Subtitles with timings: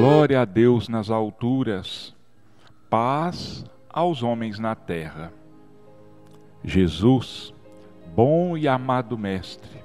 [0.00, 2.16] Glória a Deus nas alturas,
[2.88, 5.30] paz aos homens na terra.
[6.64, 7.52] Jesus,
[8.16, 9.84] bom e amado Mestre,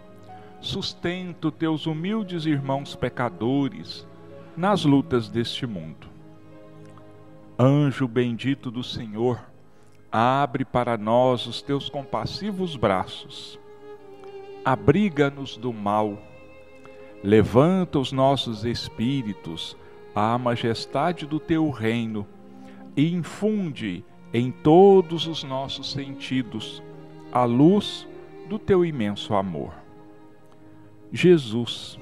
[0.61, 4.07] sustenta teus humildes irmãos pecadores
[4.55, 6.07] nas lutas deste mundo.
[7.59, 9.41] Anjo bendito do Senhor,
[10.09, 13.59] abre para nós os teus compassivos braços.
[14.63, 16.17] Abriga-nos do mal.
[17.21, 19.75] Levanta os nossos espíritos
[20.15, 22.25] à majestade do teu reino
[22.95, 26.81] e infunde em todos os nossos sentidos
[27.31, 28.07] a luz
[28.47, 29.73] do teu imenso amor.
[31.11, 31.99] Jesus,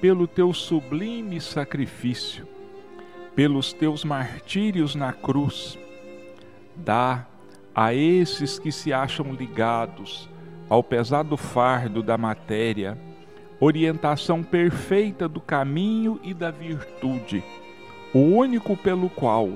[0.00, 2.46] pelo teu sublime sacrifício,
[3.34, 5.78] pelos teus martírios na cruz,
[6.76, 7.26] dá
[7.74, 10.28] a esses que se acham ligados
[10.68, 12.98] ao pesado fardo da matéria
[13.60, 17.42] orientação perfeita do caminho e da virtude,
[18.14, 19.50] o único pelo qual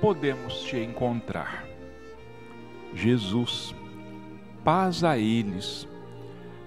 [0.00, 1.64] podemos te encontrar.
[2.94, 3.74] Jesus,
[4.64, 5.86] paz a eles,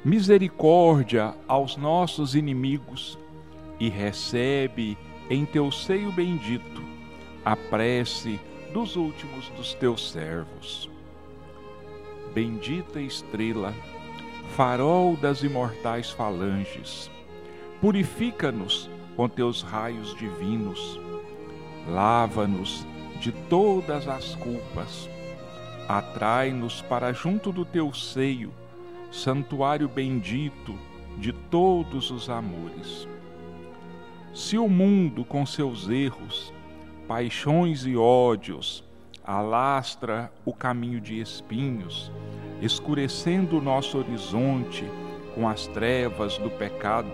[0.03, 3.17] misericórdia aos nossos inimigos
[3.80, 4.97] e recebe
[5.30, 6.81] em teu seio bendito
[7.44, 8.39] a prece
[8.73, 10.89] dos últimos dos teus servos.
[12.33, 13.73] Bendita estrela,
[14.52, 17.09] farol das imortais falanges,
[17.80, 20.99] purifica-nos com teus raios divinos,
[21.88, 22.85] lava-nos
[23.19, 25.09] de todas as culpas,
[25.88, 28.52] atrai-nos para junto do teu seio,
[29.09, 30.77] santuário bendito
[31.17, 33.07] de todos os amores.
[34.33, 36.53] Se o mundo com seus erros,
[37.07, 38.83] paixões e ódios
[39.23, 42.11] alastra o caminho de espinhos,
[42.61, 44.86] escurecendo o nosso horizonte
[45.36, 47.11] com as trevas do pecado,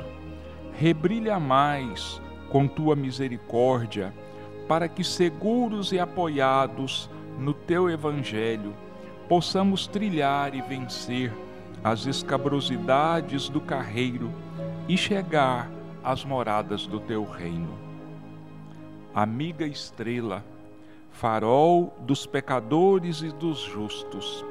[0.73, 4.13] rebrilha mais com tua misericórdia,
[4.67, 8.73] para que seguros e apoiados no teu evangelho
[9.27, 11.31] possamos trilhar e vencer
[11.83, 14.31] as escabrosidades do carreiro
[14.87, 15.69] e chegar
[16.03, 17.77] às moradas do teu reino.
[19.13, 20.43] Amiga estrela,
[21.17, 24.45] farol dos pecadores e dos justos,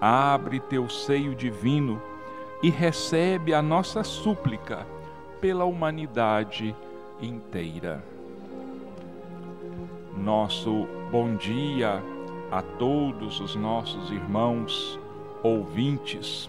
[0.00, 2.00] abre teu seio divino
[2.62, 4.86] e recebe a nossa súplica
[5.38, 6.74] pela humanidade
[7.20, 8.02] inteira.
[10.16, 12.02] Nosso bom dia
[12.50, 14.98] a todos os nossos irmãos
[15.42, 16.48] ouvintes,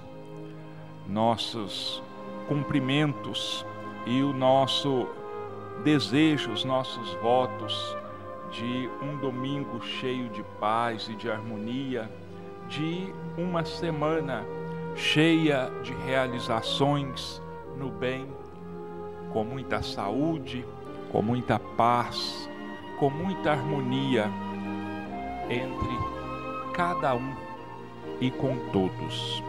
[1.06, 2.02] nossos
[2.48, 3.66] cumprimentos
[4.06, 5.06] e o nosso
[5.84, 7.99] desejo, os nossos votos
[8.52, 12.10] de um domingo cheio de paz e de harmonia
[12.68, 14.46] de uma semana
[14.96, 17.42] cheia de realizações
[17.78, 18.28] no bem,
[19.32, 20.66] com muita saúde,
[21.12, 22.50] com muita paz,
[23.00, 24.30] com muita harmonia
[25.50, 27.36] entre cada um
[28.20, 29.44] e com todos.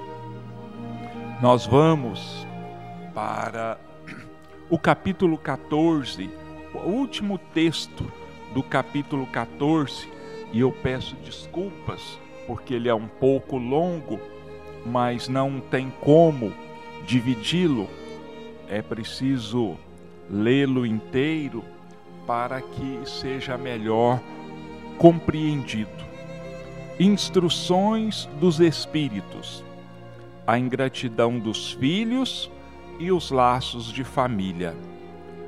[1.42, 2.46] Nós vamos
[3.14, 3.78] para
[4.68, 6.30] o capítulo 14,
[6.74, 8.19] o último texto
[8.52, 10.08] do capítulo 14,
[10.52, 14.18] e eu peço desculpas porque ele é um pouco longo,
[14.84, 16.52] mas não tem como
[17.06, 17.88] dividi-lo.
[18.68, 19.76] É preciso
[20.28, 21.64] lê-lo inteiro
[22.26, 24.20] para que seja melhor
[24.98, 26.04] compreendido.
[26.98, 29.64] Instruções dos Espíritos,
[30.44, 32.50] a ingratidão dos filhos
[32.98, 34.76] e os laços de família.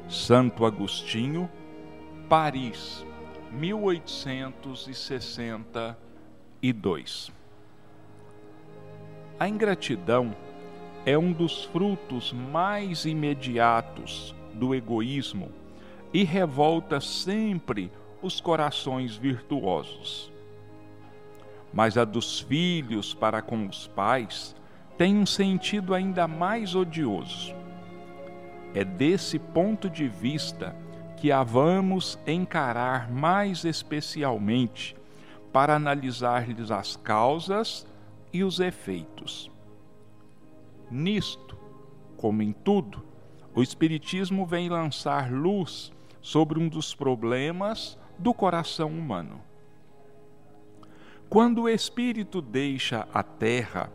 [0.08, 1.50] Santo Agostinho,
[2.32, 3.04] Paris,
[3.50, 5.98] 1860
[6.62, 7.30] e 2.
[9.38, 10.34] A ingratidão
[11.04, 15.50] é um dos frutos mais imediatos do egoísmo
[16.10, 17.92] e revolta sempre
[18.22, 20.32] os corações virtuosos.
[21.70, 24.56] Mas a dos filhos para com os pais
[24.96, 27.54] tem um sentido ainda mais odioso.
[28.74, 30.74] É desse ponto de vista
[31.22, 34.96] que a vamos encarar mais especialmente
[35.52, 37.86] para analisar-lhes as causas
[38.32, 39.48] e os efeitos.
[40.90, 41.56] Nisto,
[42.16, 43.04] como em tudo,
[43.54, 49.40] o Espiritismo vem lançar luz sobre um dos problemas do coração humano.
[51.28, 53.92] Quando o espírito deixa a terra,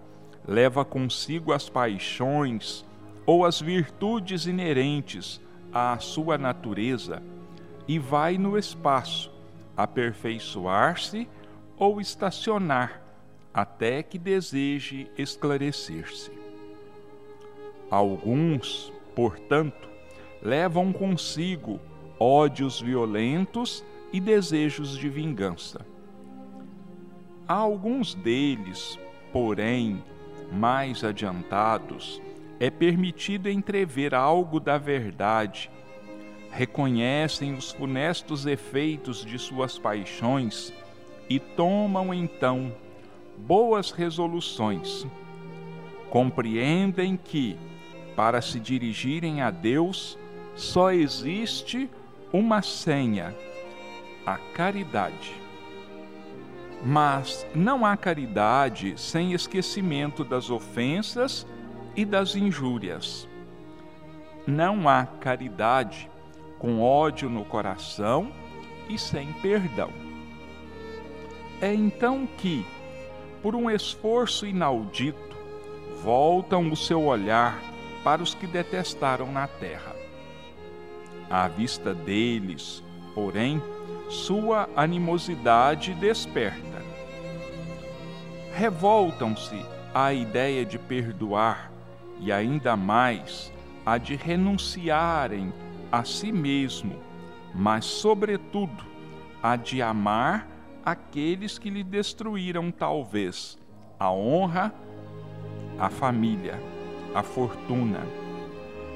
[0.48, 2.86] leva consigo as paixões
[3.26, 5.42] ou as virtudes inerentes
[5.74, 7.22] à sua natureza
[7.88, 9.32] e vai no espaço
[9.76, 11.28] aperfeiçoar-se
[11.78, 13.02] ou estacionar
[13.54, 16.32] até que deseje esclarecer-se.
[17.90, 19.88] Alguns, portanto,
[20.42, 21.80] levam consigo
[22.20, 25.86] ódios violentos e desejos de vingança.
[27.48, 29.00] Há alguns deles,
[29.32, 30.04] porém,
[30.52, 32.22] mais adiantados,
[32.60, 35.70] é permitido entrever algo da verdade,
[36.52, 40.74] reconhecem os funestos efeitos de suas paixões
[41.30, 42.74] e tomam então
[43.38, 45.06] boas resoluções.
[46.10, 47.58] Compreendem que,
[48.16, 50.18] para se dirigirem a Deus,
[50.56, 51.90] só existe
[52.34, 53.36] uma senha:
[54.26, 55.36] a caridade.
[56.84, 61.46] Mas não há caridade sem esquecimento das ofensas
[61.98, 63.28] e das injúrias.
[64.46, 66.10] Não há caridade
[66.60, 68.32] com ódio no coração
[68.88, 69.90] e sem perdão.
[71.60, 72.64] É então que,
[73.42, 75.36] por um esforço inaudito,
[76.04, 77.60] voltam o seu olhar
[78.04, 79.96] para os que detestaram na terra.
[81.30, 82.84] À vista deles,
[83.16, 83.62] porém,
[84.08, 86.78] sua animosidade desperta.
[88.54, 89.60] Revoltam-se
[89.94, 91.77] à ideia de perdoar
[92.20, 93.52] e ainda mais
[93.86, 95.54] a de renunciarem
[95.92, 96.96] a si mesmo,
[97.56, 98.84] mas, sobretudo,
[99.42, 100.48] a de amar
[100.84, 103.58] aqueles que lhe destruíram, talvez,
[104.00, 104.74] a honra,
[105.80, 106.62] a família,
[107.14, 108.02] a fortuna.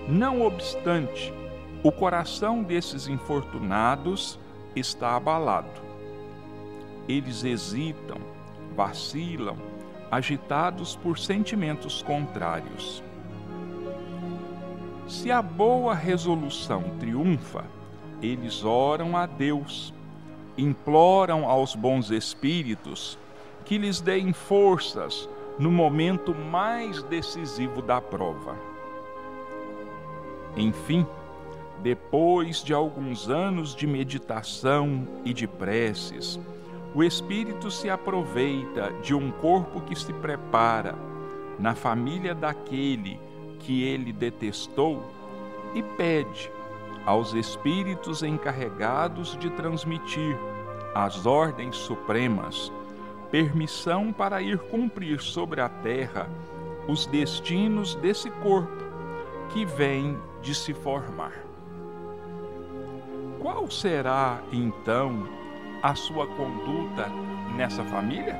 [0.07, 1.33] Não obstante,
[1.83, 4.39] o coração desses infortunados
[4.75, 5.81] está abalado.
[7.07, 8.17] Eles hesitam,
[8.75, 9.57] vacilam,
[10.11, 13.03] agitados por sentimentos contrários.
[15.11, 17.65] Se a boa resolução triunfa,
[18.21, 19.93] eles oram a Deus,
[20.57, 23.19] imploram aos bons espíritos
[23.65, 25.27] que lhes deem forças
[25.59, 28.55] no momento mais decisivo da prova.
[30.55, 31.05] Enfim,
[31.83, 36.39] depois de alguns anos de meditação e de preces,
[36.95, 40.95] o espírito se aproveita de um corpo que se prepara
[41.59, 43.19] na família daquele
[43.61, 45.03] que ele detestou
[45.73, 46.51] e pede
[47.05, 50.37] aos espíritos encarregados de transmitir
[50.93, 52.71] as ordens supremas
[53.31, 56.29] permissão para ir cumprir sobre a terra
[56.87, 58.83] os destinos desse corpo
[59.53, 61.33] que vem de se formar.
[63.39, 65.27] Qual será então
[65.81, 67.07] a sua conduta
[67.55, 68.37] nessa família?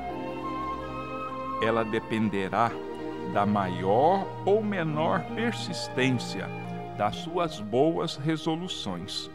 [1.62, 2.70] Ela dependerá
[3.32, 6.48] da maior ou menor persistência
[6.96, 9.30] das suas boas resoluções.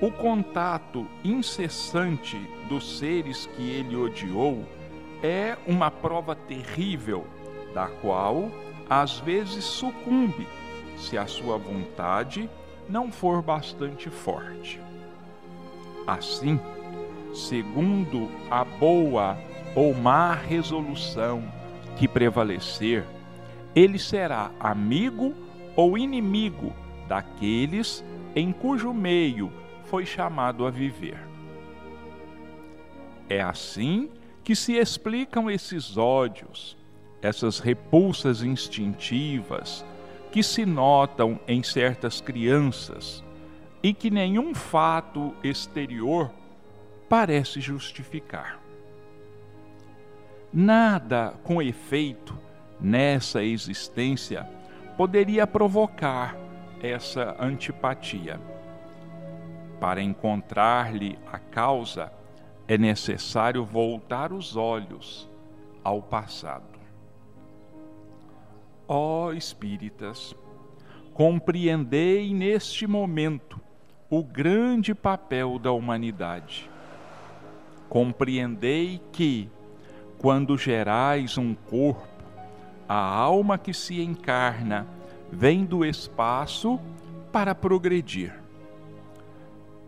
[0.00, 2.36] O contato incessante
[2.68, 4.64] dos seres que ele odiou
[5.22, 7.26] é uma prova terrível,
[7.72, 8.50] da qual
[8.88, 10.46] às vezes sucumbe
[10.96, 12.50] se a sua vontade
[12.88, 14.80] não for bastante forte.
[16.06, 16.60] Assim,
[17.32, 19.38] segundo a boa
[19.74, 21.42] ou má resolução
[21.96, 23.04] que prevalecer,
[23.74, 25.34] ele será amigo
[25.76, 26.72] ou inimigo
[27.08, 28.04] daqueles
[28.34, 29.52] em cujo meio
[29.84, 31.18] foi chamado a viver.
[33.28, 34.10] É assim
[34.42, 36.76] que se explicam esses ódios,
[37.22, 39.84] essas repulsas instintivas
[40.30, 43.24] que se notam em certas crianças
[43.82, 46.30] e que nenhum fato exterior
[47.08, 48.63] parece justificar.
[50.56, 52.38] Nada com efeito
[52.80, 54.48] nessa existência
[54.96, 56.36] poderia provocar
[56.80, 58.40] essa antipatia.
[59.80, 62.12] Para encontrar-lhe a causa,
[62.68, 65.28] é necessário voltar os olhos
[65.82, 66.78] ao passado.
[68.86, 70.36] Ó espíritas,
[71.12, 73.60] compreendei neste momento
[74.08, 76.70] o grande papel da humanidade.
[77.88, 79.50] Compreendei que,
[80.24, 82.08] quando gerais um corpo,
[82.88, 84.86] a alma que se encarna
[85.30, 86.80] vem do espaço
[87.30, 88.32] para progredir.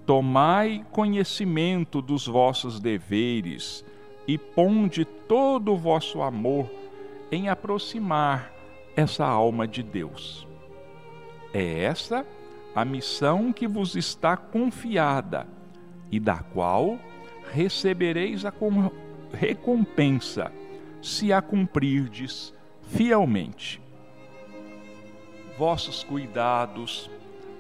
[0.05, 3.83] Tomai conhecimento dos vossos deveres
[4.28, 6.71] e ponde todo o vosso amor
[7.33, 8.52] em aproximar
[8.95, 10.47] essa alma de Deus.
[11.50, 12.26] É essa
[12.75, 15.49] a missão que vos está confiada
[16.12, 16.99] e da qual
[17.55, 18.52] recebereis a
[19.33, 20.52] recompensa
[21.02, 22.54] se a cumprirdes
[22.88, 23.80] fielmente.
[25.59, 27.11] Vossos cuidados,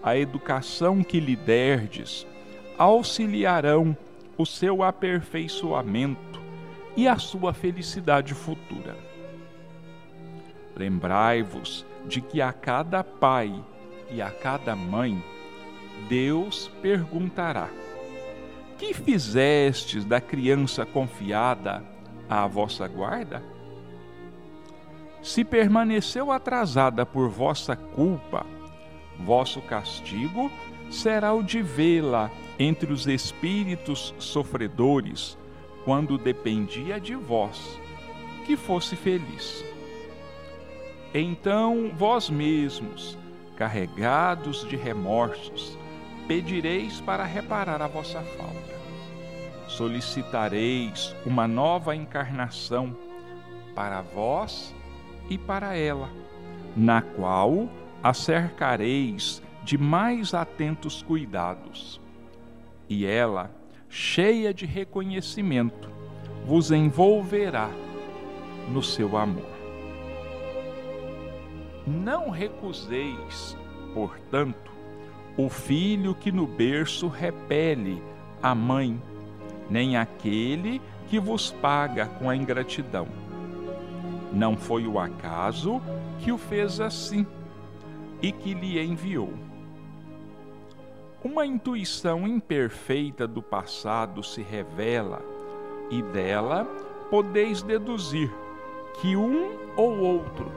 [0.02, 2.26] a educação que lhe derdes,
[2.76, 3.96] auxiliarão
[4.36, 6.40] o seu aperfeiçoamento
[6.96, 8.96] e a sua felicidade futura.
[10.76, 13.52] Lembrai-vos de que a cada pai
[14.10, 15.22] e a cada mãe
[16.08, 17.68] Deus perguntará:
[18.78, 21.82] Que fizestes da criança confiada
[22.28, 23.42] à vossa guarda?
[25.22, 28.44] Se permaneceu atrasada por vossa culpa,
[29.18, 30.50] vosso castigo
[30.90, 35.36] será o de vê-la entre os espíritos sofredores,
[35.84, 37.78] quando dependia de vós
[38.44, 39.64] que fosse feliz.
[41.14, 43.16] Então vós mesmos,
[43.56, 45.78] carregados de remorsos,
[46.26, 48.76] pedireis para reparar a vossa falta.
[49.68, 52.96] Solicitareis uma nova encarnação
[53.74, 54.74] para vós
[55.28, 56.08] e para ela,
[56.76, 57.68] na qual
[58.02, 62.00] a cercareis de mais atentos cuidados.
[62.88, 63.50] E ela,
[63.88, 65.90] cheia de reconhecimento,
[66.44, 67.68] vos envolverá
[68.68, 69.56] no seu amor.
[71.86, 73.56] Não recuseis,
[73.92, 74.65] portanto,
[75.36, 78.02] o filho que no berço repele
[78.42, 79.00] a mãe,
[79.68, 83.06] nem aquele que vos paga com a ingratidão.
[84.32, 85.80] Não foi o acaso
[86.20, 87.26] que o fez assim
[88.22, 89.32] e que lhe enviou.
[91.22, 95.22] Uma intuição imperfeita do passado se revela
[95.90, 96.64] e dela
[97.10, 98.32] podeis deduzir
[99.00, 100.50] que um ou outro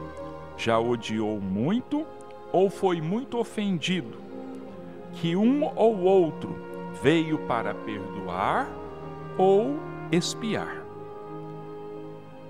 [0.56, 2.06] já odiou muito
[2.52, 4.29] ou foi muito ofendido
[5.14, 6.56] que um ou outro
[7.02, 8.70] veio para perdoar
[9.38, 9.78] ou
[10.12, 10.84] espiar.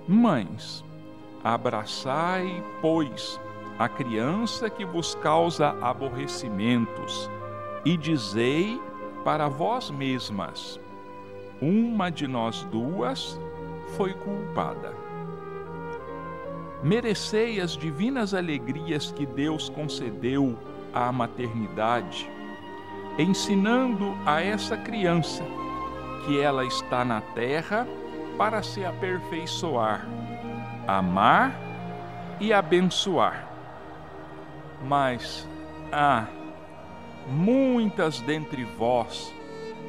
[0.08, 0.84] Mães,
[1.44, 3.40] abraçai, pois,
[3.78, 7.30] a criança que vos causa aborrecimentos,
[7.86, 8.82] e dizei
[9.24, 10.80] para vós mesmas:
[11.62, 13.40] uma de nós duas
[13.96, 14.94] foi culpada.
[16.82, 20.58] Merecei as divinas alegrias que Deus concedeu
[20.94, 22.30] à maternidade
[23.18, 25.44] ensinando a essa criança
[26.26, 27.88] que ela está na terra
[28.38, 30.08] para se aperfeiçoar,
[30.88, 31.54] amar
[32.40, 33.48] e abençoar.
[34.88, 35.48] Mas,
[35.92, 36.26] ah,
[37.28, 39.34] muitas dentre vós,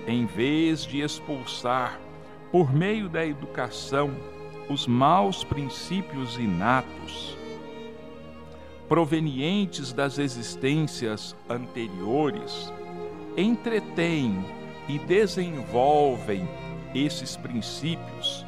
[0.07, 1.99] em vez de expulsar,
[2.51, 4.11] por meio da educação,
[4.69, 7.37] os maus princípios inatos,
[8.89, 12.73] provenientes das existências anteriores,
[13.41, 14.45] entretêm
[14.89, 16.49] e desenvolvem
[16.95, 18.45] esses princípios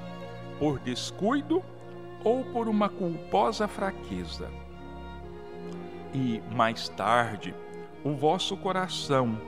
[0.59, 1.63] por descuido
[2.25, 4.51] ou por uma culposa fraqueza.
[6.15, 7.55] E mais tarde,
[8.05, 9.41] o vosso coração,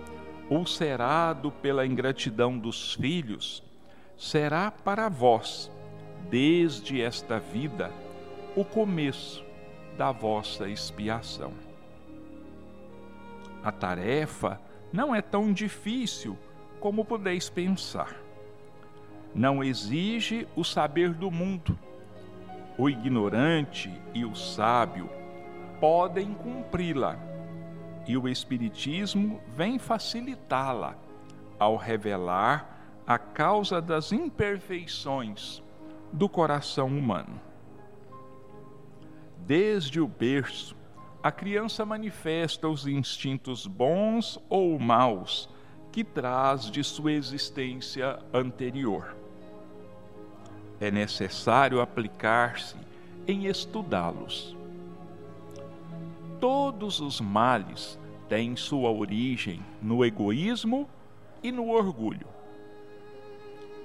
[0.48, 3.62] ulcerado pela ingratidão dos filhos,
[4.16, 5.70] será para vós,
[6.30, 7.92] desde esta vida,
[8.56, 9.44] o começo
[9.96, 11.52] da vossa expiação.
[13.62, 14.60] A tarefa
[14.94, 16.38] não é tão difícil
[16.78, 18.14] como podeis pensar.
[19.34, 21.76] Não exige o saber do mundo.
[22.78, 25.10] O ignorante e o sábio
[25.80, 27.18] podem cumpri-la,
[28.06, 30.96] e o Espiritismo vem facilitá-la
[31.58, 35.60] ao revelar a causa das imperfeições
[36.12, 37.40] do coração humano.
[39.38, 40.76] Desde o berço,
[41.24, 45.48] a criança manifesta os instintos bons ou maus
[45.90, 49.16] que traz de sua existência anterior.
[50.78, 52.76] É necessário aplicar-se
[53.26, 54.54] em estudá-los.
[56.38, 60.86] Todos os males têm sua origem no egoísmo
[61.42, 62.26] e no orgulho.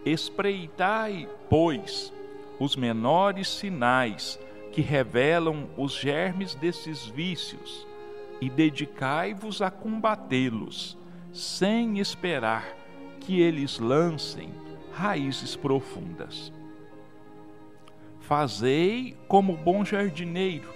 [0.06, 2.12] Espreitai, pois,
[2.60, 4.38] os menores sinais
[4.80, 7.86] que revelam os germes desses vícios
[8.40, 10.98] e dedicai-vos a combatê-los,
[11.34, 12.66] sem esperar
[13.20, 14.54] que eles lancem
[14.94, 16.54] raízes profundas.
[18.22, 20.70] Fazei como bom jardineiro,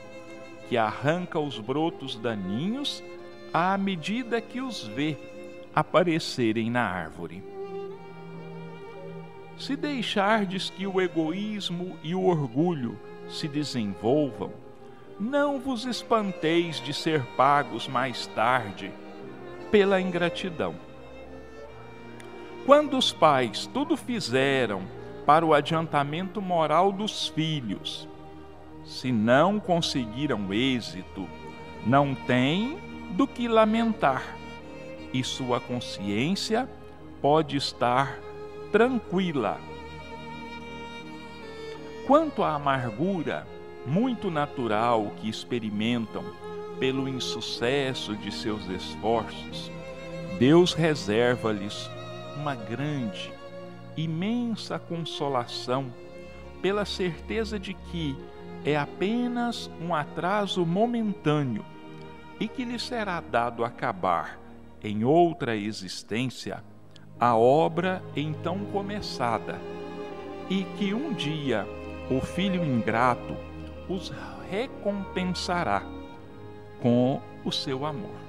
[0.67, 3.01] que arranca os brotos daninhos
[3.53, 5.17] à medida que os vê
[5.73, 7.41] aparecerem na árvore.
[9.57, 14.51] Se deixardes que o egoísmo e o orgulho se desenvolvam,
[15.19, 18.91] não vos espanteis de ser pagos mais tarde
[19.71, 20.75] pela ingratidão.
[22.65, 24.83] Quando os pais tudo fizeram
[25.25, 28.07] para o adiantamento moral dos filhos,
[28.85, 31.27] se não conseguiram êxito,
[31.85, 32.77] não têm
[33.11, 34.37] do que lamentar,
[35.13, 36.67] e sua consciência
[37.21, 38.19] pode estar
[38.71, 39.59] tranquila
[42.05, 43.47] Quanto à amargura,
[43.85, 46.23] muito natural que experimentam
[46.77, 49.71] pelo insucesso de seus esforços,
[50.37, 51.89] Deus reserva-lhes
[52.35, 53.31] uma grande,
[53.95, 55.93] imensa consolação
[56.61, 58.17] pela certeza de que
[58.65, 61.63] é apenas um atraso momentâneo
[62.37, 64.39] e que lhe será dado acabar
[64.83, 66.61] em outra existência
[67.17, 69.57] a obra então começada,
[70.49, 71.65] e que um dia
[72.17, 73.35] o filho ingrato
[73.89, 74.11] os
[74.49, 75.83] recompensará
[76.81, 78.23] com o seu amor.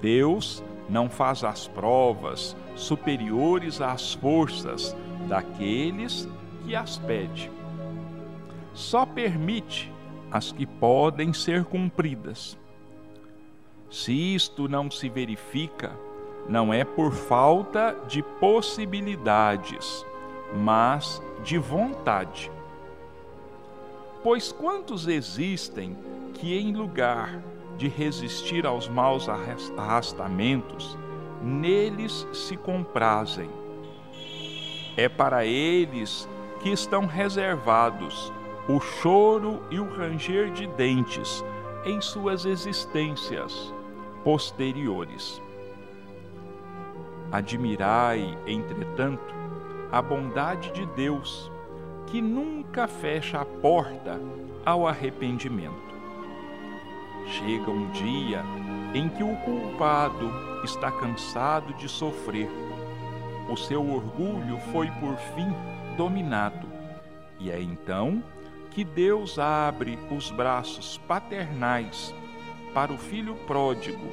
[0.00, 4.96] Deus não faz as provas superiores às forças
[5.28, 6.28] daqueles
[6.64, 7.50] que as pede.
[8.74, 9.92] Só permite
[10.30, 12.58] as que podem ser cumpridas.
[13.90, 15.92] Se isto não se verifica,
[16.48, 20.04] não é por falta de possibilidades,
[20.54, 22.50] mas de vontade.
[24.22, 25.96] Pois quantos existem
[26.34, 27.42] que, em lugar
[27.76, 30.98] de resistir aos maus arrastamentos,
[31.42, 33.50] neles se comprazem?
[34.96, 36.28] É para eles
[36.60, 38.32] que estão reservados
[38.68, 41.44] o choro e o ranger de dentes
[41.84, 43.72] em suas existências
[44.24, 45.40] posteriores.
[47.30, 49.35] Admirai, entretanto,
[49.90, 51.50] a bondade de Deus,
[52.06, 54.20] que nunca fecha a porta
[54.64, 55.94] ao arrependimento.
[57.26, 58.42] Chega um dia
[58.94, 60.30] em que o culpado
[60.64, 62.48] está cansado de sofrer.
[63.48, 65.48] O seu orgulho foi por fim
[65.96, 66.68] dominado,
[67.38, 68.22] e é então
[68.70, 72.14] que Deus abre os braços paternais
[72.74, 74.06] para o filho pródigo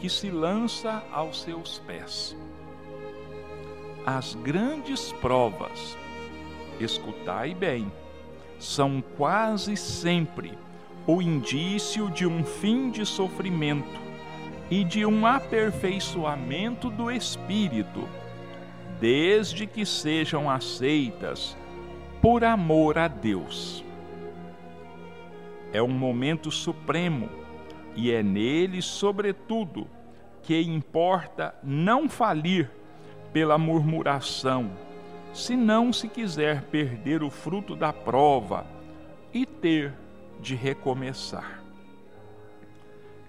[0.00, 2.36] que se lança aos seus pés.
[4.10, 5.94] As grandes provas,
[6.80, 7.92] escutai bem,
[8.58, 10.56] são quase sempre
[11.06, 14.00] o indício de um fim de sofrimento
[14.70, 18.08] e de um aperfeiçoamento do espírito,
[18.98, 21.54] desde que sejam aceitas
[22.22, 23.84] por amor a Deus.
[25.70, 27.28] É um momento supremo
[27.94, 29.86] e é nele, sobretudo,
[30.42, 32.77] que importa não falir
[33.38, 34.68] pela murmuração,
[35.32, 38.66] se não se quiser perder o fruto da prova
[39.32, 39.94] e ter
[40.40, 41.62] de recomeçar.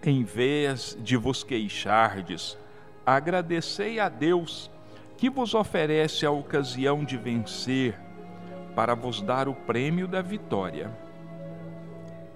[0.04, 2.58] Em vez de vos queixardes,
[3.06, 4.72] agradecei a Deus
[5.16, 7.96] que vos oferece a ocasião de vencer
[8.76, 10.90] para vos dar o prêmio da vitória.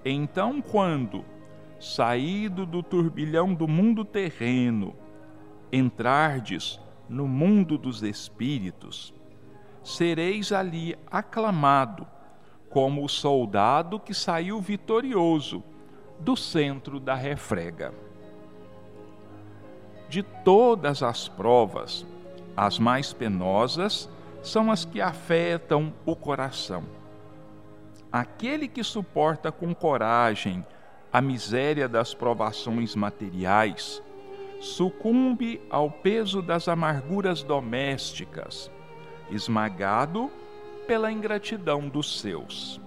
[0.04, 1.24] Então, quando,
[1.80, 4.94] saído do turbilhão do mundo terreno,
[5.72, 9.14] entrardes no mundo dos espíritos,
[9.82, 12.06] sereis ali aclamado
[12.70, 15.62] como o soldado que saiu vitorioso
[16.18, 17.92] do centro da refrega.
[20.08, 22.06] De todas as provas,
[22.56, 24.08] as mais penosas
[24.42, 26.84] são as que afetam o coração
[28.14, 30.64] aquele que suporta com coragem
[31.12, 34.00] a miséria das provações materiais,
[34.64, 38.70] sucumbe ao peso das amarguras domésticas,
[39.30, 40.30] esmagado
[40.86, 42.80] pela ingratidão dos seus.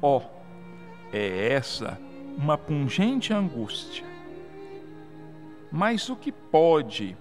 [0.00, 0.22] Oh,
[1.12, 1.98] é essa
[2.36, 4.06] uma pungente angústia.
[5.70, 7.16] Mas o que pode,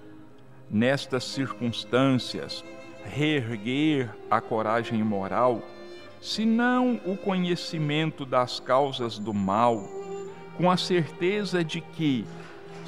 [0.69, 2.63] nestas circunstâncias,
[3.04, 5.62] reerguer a coragem moral?
[6.22, 9.82] senão o conhecimento das causas do mal,
[10.58, 12.26] com a certeza de que,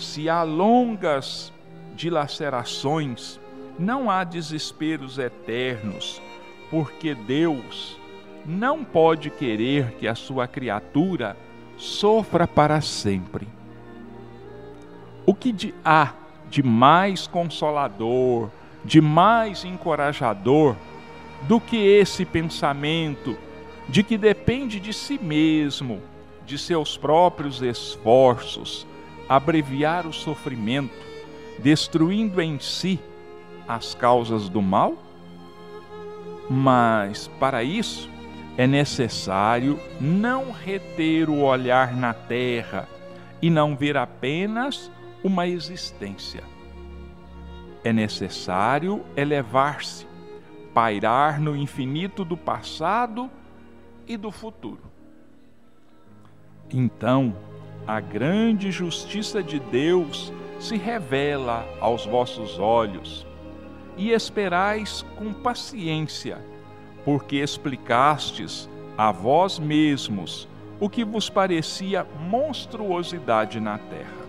[0.01, 1.53] se há longas
[1.95, 3.39] dilacerações,
[3.77, 6.21] não há desesperos eternos,
[6.69, 7.97] porque Deus
[8.45, 11.37] não pode querer que a sua criatura
[11.77, 13.47] sofra para sempre.
[15.25, 16.13] O que há
[16.49, 18.49] de mais consolador,
[18.83, 20.75] de mais encorajador,
[21.43, 23.37] do que esse pensamento
[23.87, 26.01] de que depende de si mesmo,
[26.45, 28.87] de seus próprios esforços,
[29.31, 30.93] abreviar o sofrimento,
[31.57, 32.99] destruindo em si
[33.65, 34.97] as causas do mal?
[36.49, 38.09] Mas, para isso,
[38.57, 42.89] é necessário não reter o olhar na terra
[43.41, 44.91] e não ver apenas
[45.23, 46.43] uma existência.
[47.85, 50.05] É necessário elevar-se
[50.73, 53.31] pairar no infinito do passado
[54.05, 54.91] e do futuro.
[56.69, 57.33] Então,
[57.87, 63.25] a grande justiça de Deus se revela aos vossos olhos,
[63.97, 66.37] e esperais com paciência,
[67.03, 70.47] porque explicastes a vós mesmos
[70.79, 74.21] o que vos parecia monstruosidade na terra.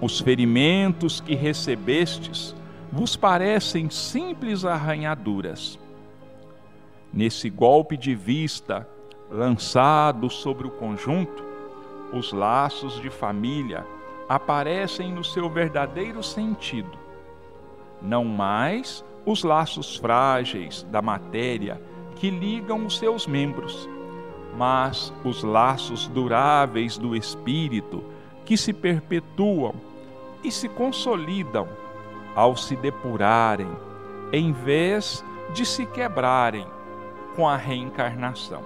[0.00, 2.54] Os ferimentos que recebestes
[2.90, 5.78] vos parecem simples arranhaduras.
[7.12, 8.88] Nesse golpe de vista
[9.30, 11.51] lançado sobre o conjunto,
[12.12, 13.86] os laços de família
[14.28, 16.98] aparecem no seu verdadeiro sentido.
[18.00, 21.80] Não mais os laços frágeis da matéria
[22.16, 23.88] que ligam os seus membros,
[24.56, 28.04] mas os laços duráveis do espírito
[28.44, 29.74] que se perpetuam
[30.44, 31.68] e se consolidam
[32.34, 33.70] ao se depurarem,
[34.32, 36.66] em vez de se quebrarem
[37.36, 38.62] com a reencarnação.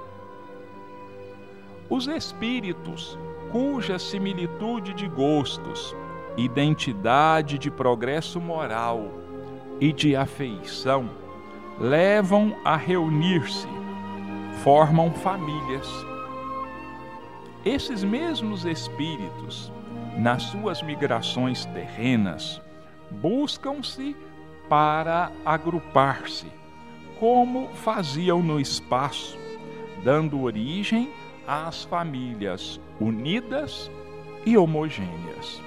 [1.89, 3.19] Os espíritos
[3.51, 5.95] cuja similitude de gostos,
[6.37, 9.13] identidade de progresso moral
[9.81, 11.09] e de afeição
[11.79, 13.69] levam a reunir-se,
[14.63, 15.89] formam famílias.
[17.65, 19.73] Esses mesmos espíritos,
[20.17, 22.63] nas suas migrações terrenas,
[23.11, 24.17] buscam-se
[24.69, 26.47] para agrupar-se,
[27.21, 29.39] como faziam no espaço,
[30.03, 31.11] dando origem
[31.47, 33.91] às famílias unidas
[34.45, 35.61] e homogêneas.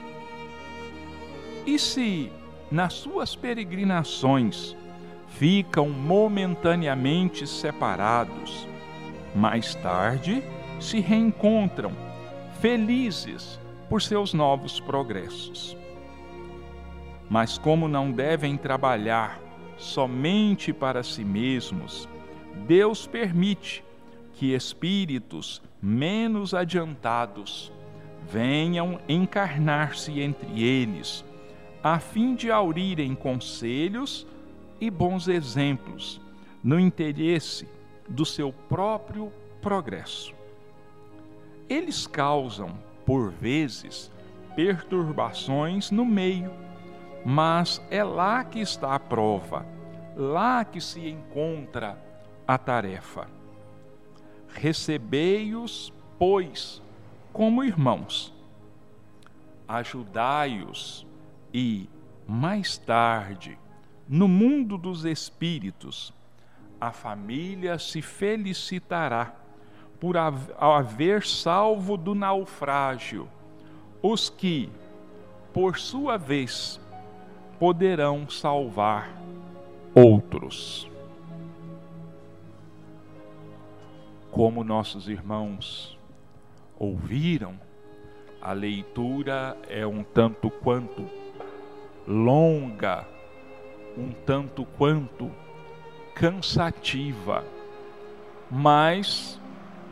[1.66, 2.32] E se
[2.72, 4.76] nas suas peregrinações
[5.28, 8.68] ficam momentaneamente separados,
[9.36, 10.44] mais tarde
[10.80, 11.92] se reencontram,
[12.60, 15.76] felizes por seus novos progressos.
[17.30, 19.40] Mas como não devem trabalhar
[19.78, 22.08] somente para si mesmos,
[22.68, 23.84] Deus permite
[24.34, 27.72] que espíritos menos adiantados
[28.28, 31.24] venham encarnar-se entre eles,
[31.84, 34.28] a fim de aurirem conselhos
[34.80, 36.22] e bons exemplos
[36.64, 37.68] no interesse
[38.08, 40.34] do seu próprio progresso.
[41.70, 44.12] Eles causam, por vezes,
[44.56, 46.52] perturbações no meio,
[47.26, 49.66] mas é lá que está a prova,
[50.16, 51.98] lá que se encontra
[52.48, 53.28] a tarefa.
[54.54, 56.82] Recebei-os, pois,
[57.32, 58.34] como irmãos.
[59.68, 61.06] Ajudai-os
[61.54, 61.88] e,
[62.28, 63.58] mais tarde,
[64.08, 66.14] no mundo dos espíritos,
[66.82, 69.36] a família se felicitará
[70.00, 73.28] por haver salvo do naufrágio
[74.02, 74.70] os que,
[75.54, 76.80] por sua vez,
[77.60, 79.10] poderão salvar
[79.94, 80.89] outros.
[84.32, 85.98] Como nossos irmãos
[86.78, 87.60] ouviram,
[88.42, 91.06] a leitura é um tanto quanto
[92.08, 93.06] longa
[93.98, 95.30] um tanto quanto
[96.16, 97.44] cansativa,
[98.50, 99.40] mas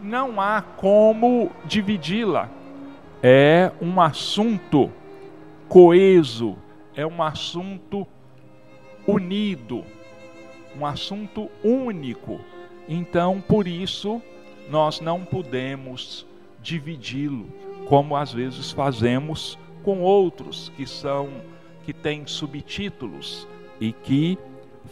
[0.02, 2.50] não há como dividi-la.
[3.22, 4.92] É um assunto
[5.68, 6.56] coeso,
[6.96, 8.08] é um assunto
[9.06, 9.84] unido,
[10.78, 12.40] um assunto único.
[12.88, 14.22] Então, por isso,
[14.70, 16.26] nós não podemos
[16.62, 17.48] dividi-lo,
[17.86, 21.30] como às vezes fazemos com outros que são
[21.84, 23.48] que têm subtítulos
[23.80, 24.38] e que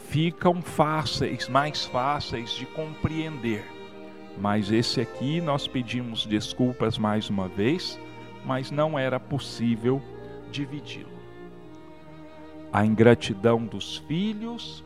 [0.07, 3.65] ficam fáceis, mais fáceis de compreender.
[4.37, 7.99] Mas esse aqui nós pedimos desculpas mais uma vez,
[8.45, 10.01] mas não era possível
[10.51, 11.09] dividi-lo.
[12.71, 14.83] A ingratidão dos filhos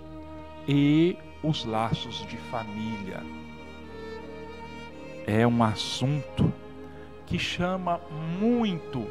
[0.67, 3.23] e os laços de família.
[5.25, 6.52] É um assunto
[7.25, 7.99] que chama
[8.39, 9.06] muito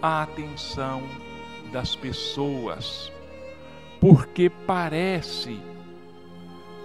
[0.00, 1.02] a atenção
[1.72, 3.12] das pessoas
[4.00, 5.60] porque parece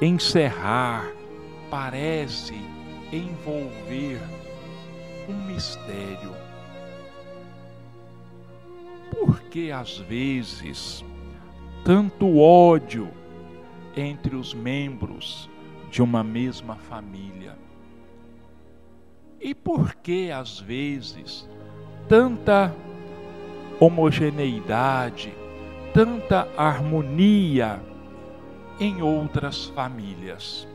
[0.01, 1.11] encerrar,
[1.69, 2.55] parece
[3.11, 4.19] envolver
[5.29, 6.33] um mistério.
[9.11, 11.05] Porque às vezes
[11.85, 13.09] tanto ódio
[13.95, 15.49] entre os membros
[15.89, 17.57] de uma mesma família?
[19.39, 21.47] E por que às vezes
[22.07, 22.73] tanta
[23.79, 25.33] homogeneidade,
[25.93, 27.81] tanta harmonia
[28.79, 30.67] em outras famílias.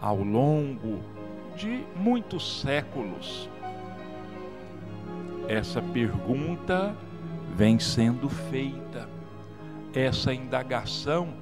[0.00, 1.00] Ao longo
[1.56, 3.48] de muitos séculos,
[5.48, 6.94] essa pergunta
[7.54, 9.08] vem sendo feita,
[9.94, 11.34] essa indagação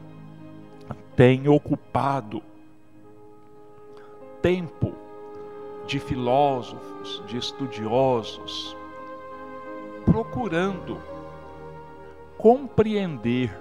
[1.16, 2.42] tem ocupado
[4.42, 4.92] tempo
[5.86, 8.76] de filósofos, de estudiosos,
[10.04, 10.98] procurando
[12.38, 13.54] compreender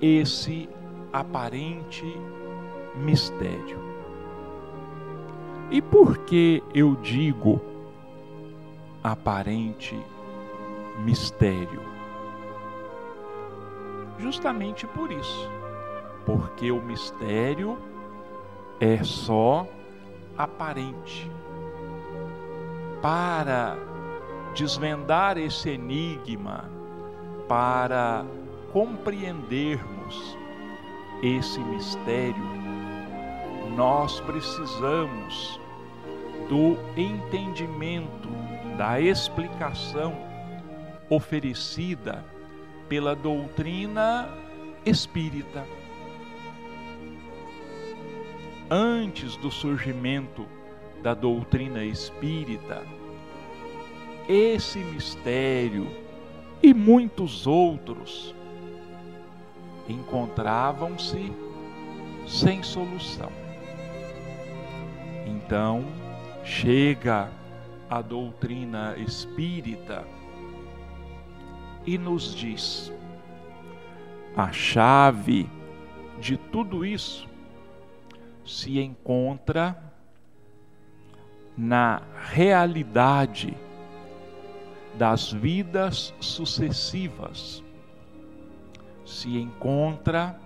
[0.00, 0.68] esse
[1.12, 2.06] aparente
[2.96, 3.78] mistério.
[5.70, 7.60] E por que eu digo
[9.02, 9.98] aparente
[11.04, 11.89] mistério.
[14.20, 15.50] Justamente por isso,
[16.26, 17.78] porque o mistério
[18.78, 19.66] é só
[20.36, 21.30] aparente.
[23.00, 23.78] Para
[24.54, 26.70] desvendar esse enigma,
[27.48, 28.26] para
[28.74, 30.36] compreendermos
[31.22, 32.44] esse mistério,
[33.74, 35.58] nós precisamos
[36.46, 38.28] do entendimento,
[38.76, 40.14] da explicação
[41.08, 42.22] oferecida
[42.90, 44.28] pela doutrina
[44.84, 45.64] espírita.
[48.68, 50.44] Antes do surgimento
[51.00, 52.84] da doutrina espírita,
[54.28, 55.86] esse mistério
[56.60, 58.34] e muitos outros
[59.88, 61.32] encontravam-se
[62.26, 63.30] sem solução.
[65.26, 65.84] Então,
[66.42, 67.30] chega
[67.88, 70.04] a doutrina espírita
[71.86, 72.92] e nos diz:
[74.36, 75.48] a chave
[76.18, 77.28] de tudo isso
[78.44, 79.76] se encontra
[81.56, 83.56] na realidade
[84.94, 87.62] das vidas sucessivas,
[89.04, 90.38] se encontra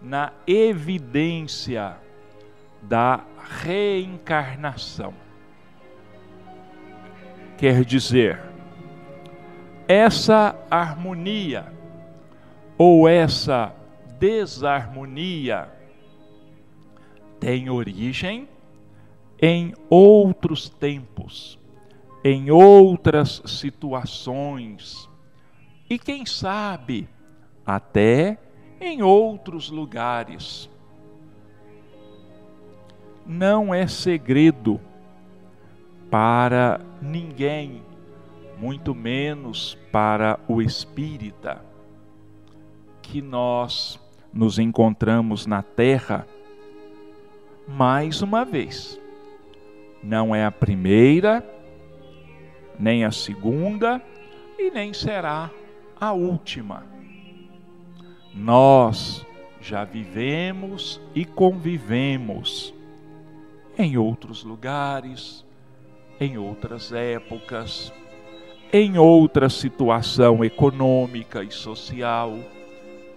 [0.00, 1.96] na evidência
[2.82, 3.24] da
[3.62, 5.14] reencarnação.
[7.56, 8.51] Quer dizer,
[9.86, 11.72] essa harmonia
[12.78, 13.74] ou essa
[14.18, 15.68] desarmonia
[17.38, 18.48] tem origem
[19.40, 21.58] em outros tempos,
[22.24, 25.10] em outras situações
[25.90, 27.08] e, quem sabe,
[27.66, 28.38] até
[28.80, 30.70] em outros lugares.
[33.26, 34.80] Não é segredo
[36.10, 37.82] para ninguém
[38.62, 41.64] muito menos para o espírita,
[43.02, 43.98] que nós
[44.32, 46.24] nos encontramos na terra
[47.66, 49.00] mais uma vez.
[50.00, 51.44] Não é a primeira,
[52.78, 54.00] nem a segunda
[54.56, 55.50] e nem será
[56.00, 56.86] a última.
[58.32, 59.26] Nós
[59.60, 62.72] já vivemos e convivemos
[63.76, 65.44] em outros lugares,
[66.20, 67.92] em outras épocas,
[68.72, 72.38] em outra situação econômica e social,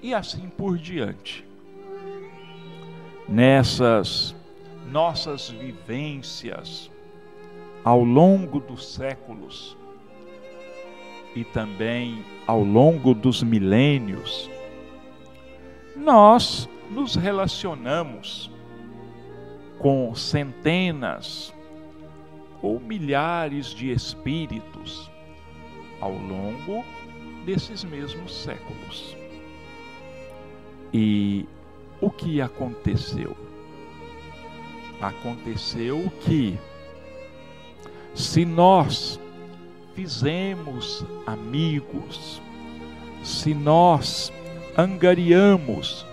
[0.01, 1.45] e assim por diante.
[3.27, 4.35] Nessas
[4.91, 6.91] nossas vivências
[7.85, 9.77] ao longo dos séculos
[11.33, 14.49] e também ao longo dos milênios,
[15.95, 18.51] nós nos relacionamos
[19.79, 21.53] com centenas
[22.61, 25.09] ou milhares de espíritos
[26.05, 26.85] ao longo
[27.47, 29.17] desses mesmos séculos.
[30.93, 31.47] E
[31.99, 33.35] o que aconteceu?
[35.01, 36.59] Aconteceu que,
[38.13, 39.19] se nós
[39.95, 42.39] fizemos amigos,
[43.23, 44.31] se nós
[44.77, 46.05] angariamos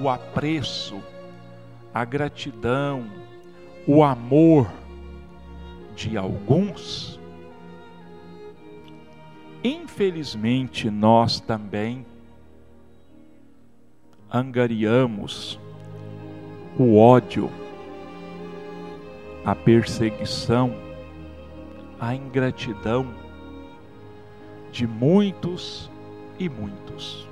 [0.00, 1.02] o apreço,
[1.92, 3.04] a gratidão,
[3.84, 4.70] o amor
[5.96, 7.13] de alguns,
[9.66, 12.04] Infelizmente, nós também
[14.30, 15.58] angariamos
[16.78, 17.50] o ódio,
[19.42, 20.74] a perseguição,
[21.98, 23.06] a ingratidão
[24.70, 25.90] de muitos
[26.38, 27.26] e muitos.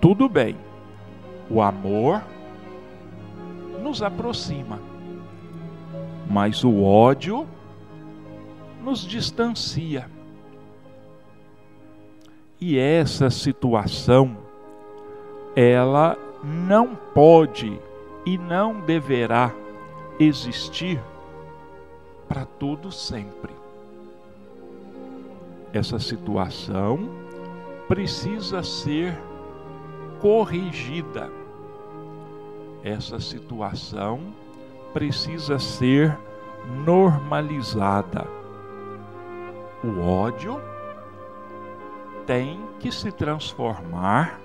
[0.00, 0.56] Tudo bem,
[1.50, 2.22] o amor
[3.82, 4.78] nos aproxima,
[6.30, 7.44] mas o ódio
[8.86, 10.08] nos distancia.
[12.60, 14.36] E essa situação,
[15.56, 17.80] ela não pode
[18.24, 19.52] e não deverá
[20.20, 21.02] existir
[22.28, 23.52] para todo sempre.
[25.72, 27.10] Essa situação
[27.88, 29.18] precisa ser
[30.20, 31.28] corrigida.
[32.84, 34.32] Essa situação
[34.92, 36.16] precisa ser
[36.84, 38.45] normalizada
[39.86, 40.60] o ódio
[42.26, 44.40] tem que se transformar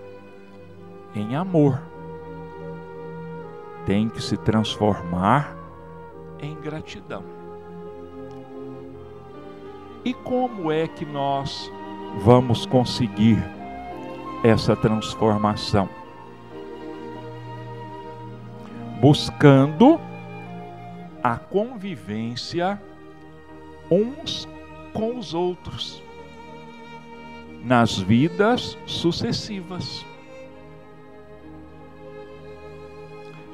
[1.15, 1.81] em amor,
[3.85, 5.55] tem que se transformar
[6.39, 7.23] em gratidão.
[10.05, 11.71] E como é que nós
[12.19, 13.37] vamos conseguir
[14.43, 15.89] essa transformação?
[18.99, 19.99] Buscando
[21.23, 22.79] a convivência
[23.89, 24.47] uns
[24.93, 26.01] com os outros
[27.63, 30.05] nas vidas sucessivas.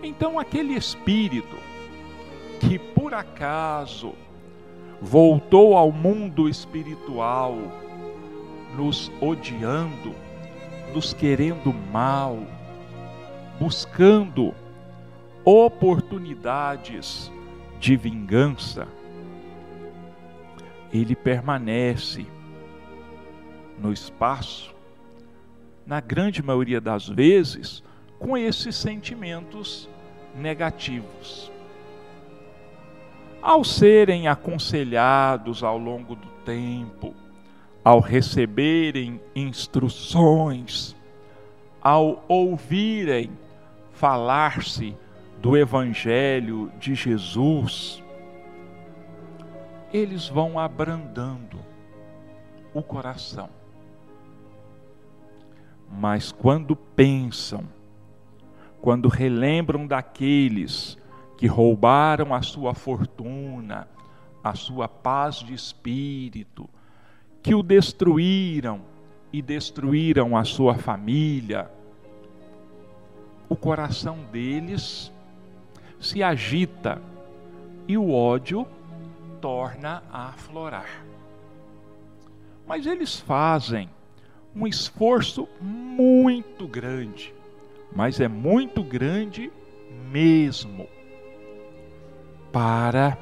[0.01, 1.57] Então, aquele espírito
[2.59, 4.13] que por acaso
[5.01, 7.57] voltou ao mundo espiritual,
[8.75, 10.15] nos odiando,
[10.93, 12.39] nos querendo mal,
[13.59, 14.53] buscando
[15.43, 17.31] oportunidades
[17.79, 18.87] de vingança,
[20.91, 22.25] ele permanece
[23.79, 24.73] no espaço,
[25.85, 27.83] na grande maioria das vezes,
[28.19, 29.89] com esses sentimentos
[30.35, 31.51] negativos.
[33.41, 37.13] Ao serem aconselhados ao longo do tempo,
[37.83, 40.95] ao receberem instruções,
[41.81, 43.31] ao ouvirem
[43.93, 44.95] falar-se
[45.39, 48.03] do Evangelho de Jesus,
[49.93, 51.59] eles vão abrandando
[52.73, 53.49] o coração.
[55.89, 57.63] Mas quando pensam,
[58.81, 60.97] quando relembram daqueles
[61.37, 63.87] que roubaram a sua fortuna,
[64.43, 66.69] a sua paz de espírito,
[67.41, 68.81] que o destruíram
[69.31, 71.71] e destruíram a sua família,
[73.49, 75.11] o coração deles
[75.99, 77.01] se agita
[77.87, 78.67] e o ódio
[79.41, 81.05] torna a aflorar.
[82.65, 83.89] Mas eles fazem
[84.55, 87.33] um esforço muito grande,
[87.95, 89.51] mas é muito grande
[90.11, 90.87] mesmo,
[92.51, 93.17] para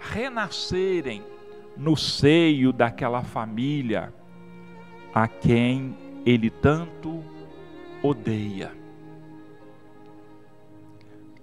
[0.00, 1.22] renascerem
[1.76, 4.12] no seio daquela família
[5.14, 7.22] a quem ele tanto
[8.02, 8.72] odeia.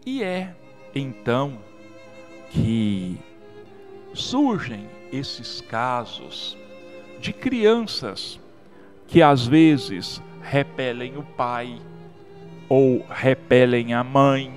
[0.05, 0.55] E é
[0.93, 1.57] então
[2.49, 3.19] que
[4.13, 6.57] surgem esses casos
[7.19, 8.39] de crianças
[9.07, 11.79] que às vezes repelem o pai,
[12.67, 14.53] ou repelem a mãe,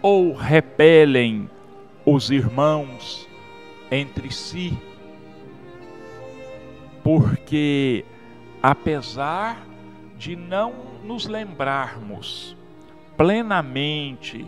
[0.00, 1.48] ou repelem
[2.04, 3.28] os irmãos
[3.90, 4.76] entre si,
[7.02, 8.04] porque
[8.62, 9.66] apesar
[10.16, 10.72] de não
[11.04, 12.56] nos lembrarmos
[13.16, 14.46] plenamente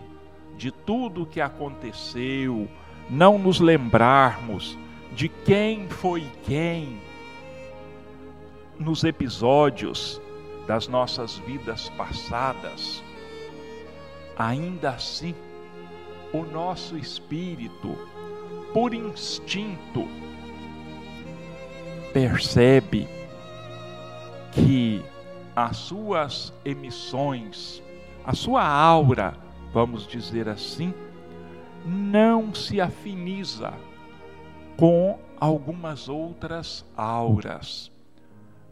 [0.57, 2.69] de tudo o que aconteceu,
[3.11, 4.79] não nos lembrarmos
[5.12, 7.01] de quem foi quem
[8.79, 10.20] nos episódios
[10.66, 13.03] das nossas vidas passadas,
[14.38, 15.35] ainda assim,
[16.33, 17.99] o nosso espírito,
[18.73, 20.07] por instinto,
[22.12, 23.09] percebe
[24.53, 25.03] que
[25.55, 27.83] as suas emissões,
[28.25, 29.37] a sua aura,
[29.73, 30.94] vamos dizer assim,
[31.85, 33.73] não se afiniza
[34.77, 37.90] com algumas outras auras.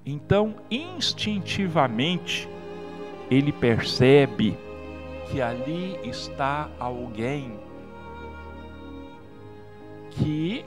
[0.05, 2.49] Então, instintivamente,
[3.31, 4.57] ele percebe
[5.31, 7.59] que ali está alguém
[10.11, 10.65] que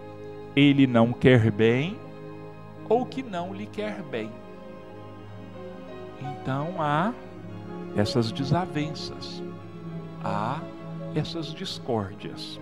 [0.56, 1.98] ele não quer bem
[2.88, 4.30] ou que não lhe quer bem.
[6.22, 7.14] Então há
[7.96, 9.42] essas desavenças,
[10.24, 10.62] há
[11.16, 12.60] essas discórdias.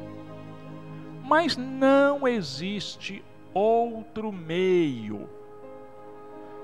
[1.24, 5.30] Mas não existe outro meio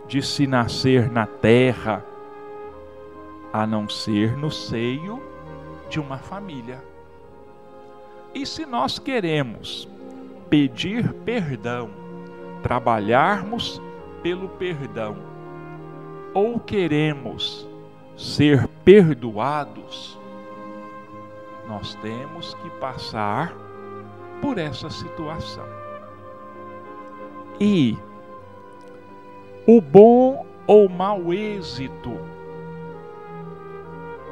[0.07, 2.03] de se nascer na terra
[3.51, 5.21] a não ser no seio
[5.89, 6.83] de uma família.
[8.33, 9.87] E se nós queremos
[10.49, 11.89] pedir perdão,
[12.61, 13.81] trabalharmos
[14.21, 15.15] pelo perdão,
[16.33, 17.67] ou queremos
[18.17, 20.19] ser perdoados,
[21.67, 23.53] nós temos que passar
[24.41, 25.65] por essa situação.
[27.59, 27.97] E
[29.65, 32.17] o bom ou mau êxito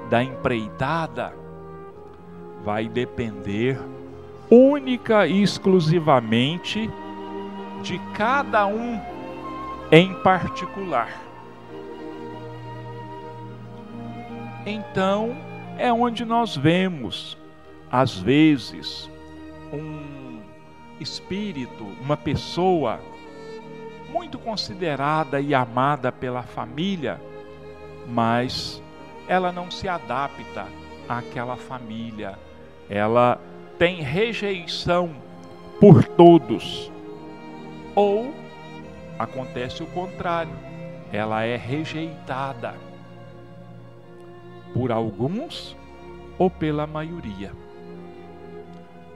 [0.09, 1.34] da empreitada
[2.63, 3.79] vai depender
[4.49, 6.89] única e exclusivamente
[7.81, 8.99] de cada um
[9.91, 11.09] em particular.
[14.65, 15.36] Então,
[15.78, 17.38] é onde nós vemos,
[17.91, 19.09] às vezes,
[19.71, 20.39] um
[20.99, 22.99] espírito, uma pessoa
[24.09, 27.19] muito considerada e amada pela família,
[28.07, 28.82] mas
[29.28, 30.67] ela não se adapta
[31.09, 32.38] àquela família.
[32.89, 33.39] Ela
[33.80, 35.15] tem rejeição
[35.80, 36.91] por todos.
[37.95, 38.34] Ou
[39.17, 40.53] acontece o contrário,
[41.11, 42.76] ela é rejeitada
[44.74, 45.78] por alguns
[46.38, 47.51] ou pela maioria.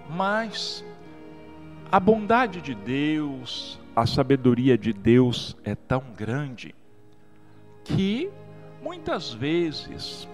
[0.10, 0.86] Mas
[1.92, 6.76] a bondade de Deus, a sabedoria de Deus é tão grande
[7.84, 8.30] que
[8.84, 10.28] muitas vezes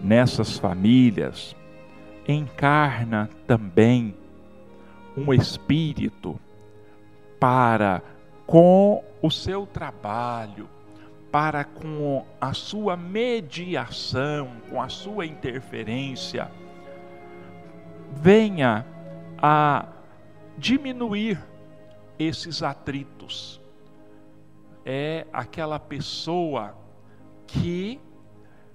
[0.00, 1.56] nessas famílias
[2.26, 4.14] encarna também
[5.16, 6.38] um espírito
[7.40, 8.02] para
[8.46, 10.68] com o seu trabalho,
[11.30, 16.50] para com a sua mediação, com a sua interferência,
[18.12, 18.86] venha
[19.36, 19.86] a
[20.56, 21.38] diminuir
[22.18, 23.60] esses atritos.
[24.84, 26.74] É aquela pessoa
[27.46, 28.00] que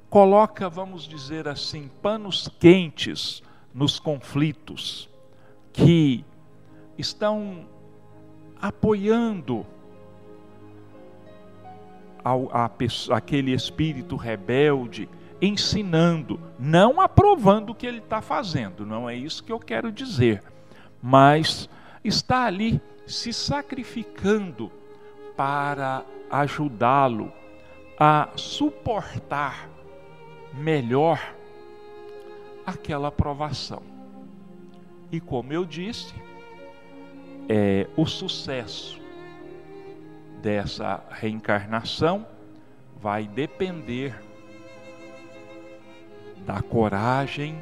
[0.09, 3.41] coloca, vamos dizer assim, panos quentes
[3.73, 5.09] nos conflitos,
[5.71, 6.23] que
[6.97, 7.67] estão
[8.61, 9.65] apoiando
[13.11, 15.09] aquele espírito rebelde,
[15.41, 20.41] ensinando, não aprovando o que ele está fazendo, não é isso que eu quero dizer,
[21.01, 21.69] mas
[22.03, 24.71] está ali se sacrificando
[25.35, 27.31] para ajudá-lo
[27.99, 29.69] a suportar
[30.53, 31.19] melhor
[32.65, 33.83] aquela aprovação.
[35.11, 36.13] E como eu disse,
[37.49, 39.02] é, o sucesso
[40.43, 42.27] dessa reencarnação
[43.01, 44.13] vai depender
[46.45, 47.55] da coragem,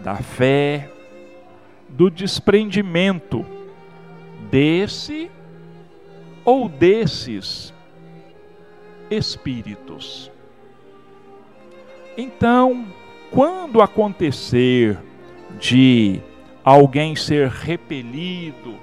[0.00, 0.90] da fé,
[1.88, 3.46] do desprendimento
[4.50, 5.30] desse
[6.44, 7.72] ou desses
[9.10, 10.30] espíritos.
[12.14, 12.86] Então,
[13.30, 14.98] quando acontecer
[15.58, 16.20] de
[16.62, 18.74] alguém ser repelido,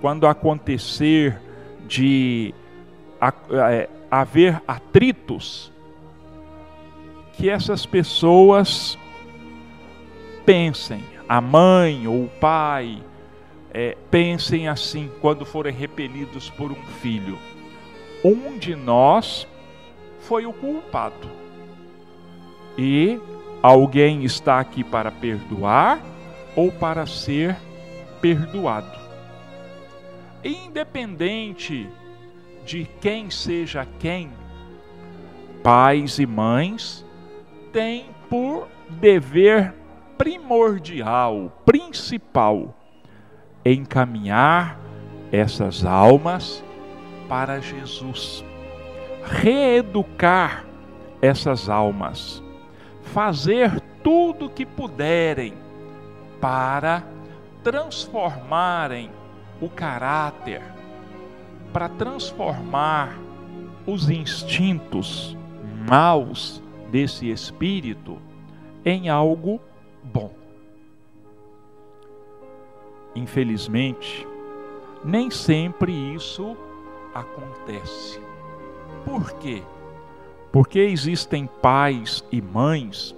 [0.00, 1.51] quando acontecer
[1.92, 2.54] de
[3.50, 5.70] é, haver atritos,
[7.34, 8.98] que essas pessoas
[10.46, 13.02] pensem, a mãe ou o pai,
[13.74, 17.38] é, pensem assim quando forem repelidos por um filho:
[18.24, 19.46] um de nós
[20.20, 21.28] foi o culpado.
[22.78, 23.20] E
[23.62, 26.00] alguém está aqui para perdoar
[26.56, 27.54] ou para ser
[28.22, 29.01] perdoado.
[30.44, 31.88] Independente
[32.64, 34.30] de quem seja quem,
[35.62, 37.04] pais e mães
[37.72, 39.74] têm por dever
[40.18, 42.74] primordial, principal,
[43.64, 44.78] encaminhar
[45.30, 46.62] essas almas
[47.28, 48.44] para Jesus,
[49.22, 50.64] reeducar
[51.20, 52.42] essas almas,
[53.02, 55.54] fazer tudo o que puderem
[56.40, 57.04] para
[57.62, 59.08] transformarem
[59.62, 60.60] o caráter,
[61.72, 63.16] para transformar
[63.86, 65.36] os instintos
[65.88, 68.18] maus desse espírito
[68.84, 69.60] em algo
[70.02, 70.32] bom.
[73.14, 74.26] Infelizmente,
[75.04, 76.56] nem sempre isso
[77.14, 78.20] acontece.
[79.04, 79.62] Por quê?
[80.50, 83.14] Porque existem pais e mães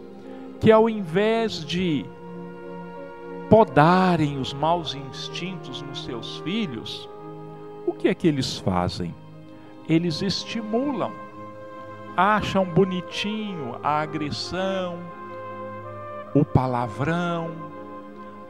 [0.60, 2.04] que, ao invés de
[3.48, 7.08] podarem os maus instintos nos seus filhos,
[7.86, 9.14] o que é que eles fazem?
[9.88, 11.12] Eles estimulam,
[12.16, 14.98] acham bonitinho a agressão,
[16.34, 17.50] o palavrão,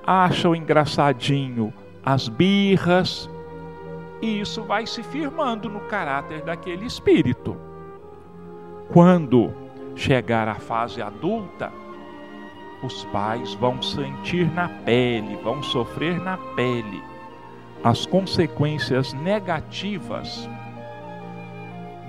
[0.07, 1.73] acham engraçadinho
[2.05, 3.29] as birras,
[4.23, 7.57] e isso vai se firmando no caráter daquele espírito.
[8.93, 9.53] Quando
[9.97, 11.73] chegar à fase adulta,
[12.85, 17.03] os pais vão sentir na pele, vão sofrer na pele
[17.83, 20.49] as consequências negativas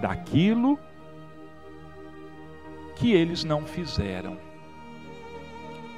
[0.01, 0.79] daquilo
[2.95, 4.37] que eles não fizeram.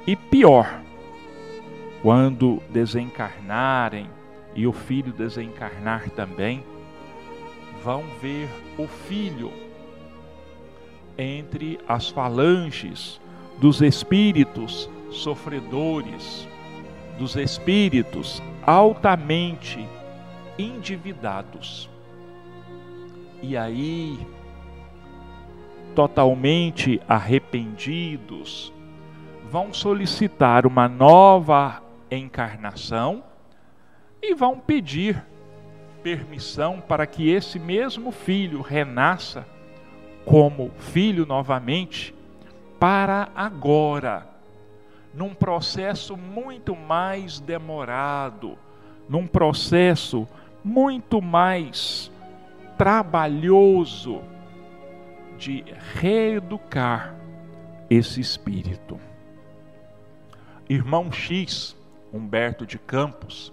[0.04, 0.82] E pior,
[2.02, 4.10] quando desencarnarem
[4.54, 6.64] e o filho desencarnar também,
[7.84, 9.52] vão ver o filho
[11.16, 13.20] entre as falanges
[13.60, 16.46] dos espíritos sofredores,
[17.18, 19.84] dos espíritos altamente
[20.58, 21.90] endividados.
[23.42, 24.18] E aí,
[25.94, 28.72] totalmente arrependidos,
[29.50, 33.24] vão solicitar uma nova encarnação
[34.22, 35.24] e vão pedir
[36.02, 39.46] permissão para que esse mesmo filho renasça
[40.24, 42.14] como filho novamente
[42.78, 44.26] para agora,
[45.12, 48.56] num processo muito mais demorado,
[49.08, 50.28] num processo
[50.62, 52.10] muito mais
[52.76, 54.22] trabalhoso
[55.36, 55.64] de
[55.94, 57.14] reeducar
[57.90, 59.00] esse espírito.
[60.68, 61.76] Irmão X,
[62.12, 63.52] Humberto de Campos,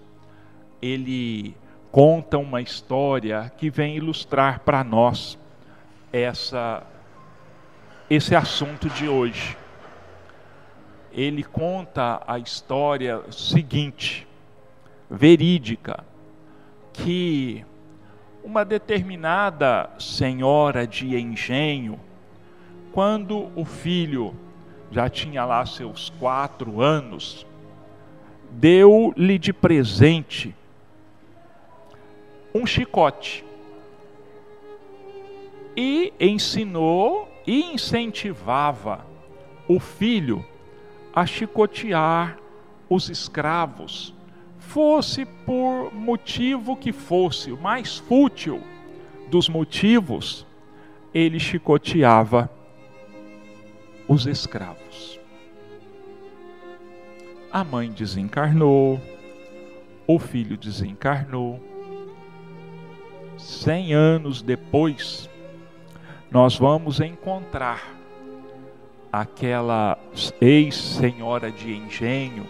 [0.82, 1.56] ele
[1.92, 5.38] conta uma história que vem ilustrar para nós
[6.12, 6.84] essa
[8.10, 9.58] esse assunto de hoje.
[11.12, 14.28] Ele conta a história seguinte,
[15.10, 16.04] verídica,
[16.94, 17.66] que
[18.44, 22.00] uma determinada senhora de engenho,
[22.92, 24.36] quando o filho
[24.92, 27.46] já tinha lá seus quatro anos,
[28.52, 30.56] deu-lhe de presente
[32.54, 33.44] um chicote
[35.76, 39.06] e ensinou incentivava
[39.68, 40.46] o filho
[41.14, 42.38] a chicotear
[42.90, 44.14] os escravos,
[44.60, 48.62] fosse por motivo que fosse, o mais fútil
[49.30, 50.46] dos motivos,
[51.14, 52.50] ele chicoteava
[54.08, 55.20] os escravos.
[57.52, 59.00] A mãe desencarnou,
[60.06, 61.60] o filho desencarnou.
[63.38, 65.30] Cem anos depois,
[66.32, 67.96] nós vamos encontrar
[69.12, 69.98] aquela
[70.42, 72.46] ex-senhora de engenho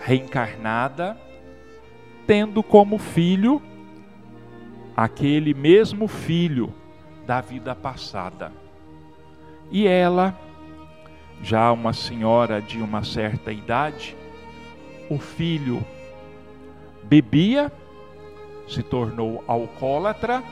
[0.00, 1.16] reencarnada,
[2.26, 3.60] tendo como filho
[4.96, 6.72] aquele mesmo filho
[7.26, 8.52] da vida passada.
[9.70, 10.38] E ela,
[11.42, 14.16] já uma senhora de uma certa idade,
[15.10, 15.84] o filho
[17.02, 17.70] bebia,
[18.68, 20.42] se tornou alcoólatra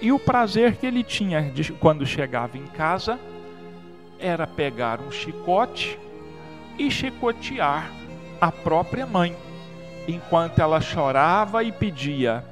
[0.00, 3.18] e o prazer que ele tinha de, quando chegava em casa
[4.18, 5.98] era pegar um chicote
[6.78, 7.90] e chicotear
[8.40, 9.36] a própria mãe,
[10.06, 12.44] enquanto ela chorava e pedia: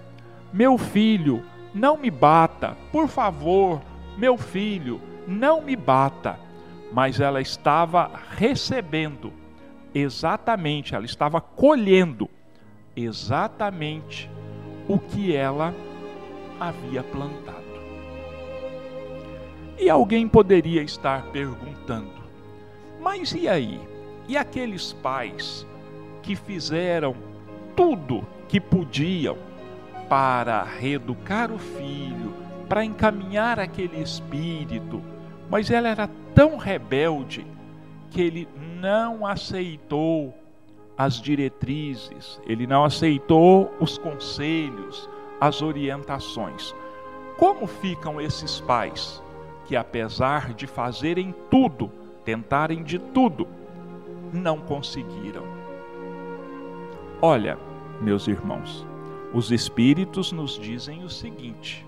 [0.52, 3.80] Meu filho, não me bata, por favor,
[4.16, 6.38] meu filho, não me bata.
[6.92, 9.32] Mas ela estava recebendo
[9.94, 12.28] exatamente, ela estava colhendo
[12.94, 14.30] exatamente
[14.86, 15.74] o que ela
[16.68, 17.62] havia plantado.
[19.78, 22.22] E alguém poderia estar perguntando:
[23.00, 23.80] mas e aí?
[24.28, 25.66] E aqueles pais
[26.22, 27.14] que fizeram
[27.74, 29.36] tudo que podiam
[30.08, 32.34] para reeducar o filho,
[32.68, 35.02] para encaminhar aquele espírito,
[35.50, 37.44] mas ela era tão rebelde
[38.10, 38.48] que ele
[38.80, 40.32] não aceitou
[40.96, 45.08] as diretrizes, ele não aceitou os conselhos,
[45.42, 46.72] as orientações.
[47.36, 49.20] Como ficam esses pais
[49.64, 51.90] que, apesar de fazerem tudo,
[52.24, 53.48] tentarem de tudo,
[54.32, 55.42] não conseguiram?
[57.20, 57.58] Olha,
[58.00, 58.86] meus irmãos,
[59.34, 61.84] os Espíritos nos dizem o seguinte: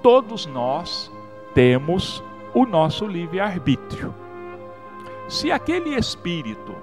[0.00, 1.10] todos nós
[1.52, 2.22] temos
[2.54, 4.14] o nosso livre-arbítrio.
[5.28, 6.76] Se aquele espírito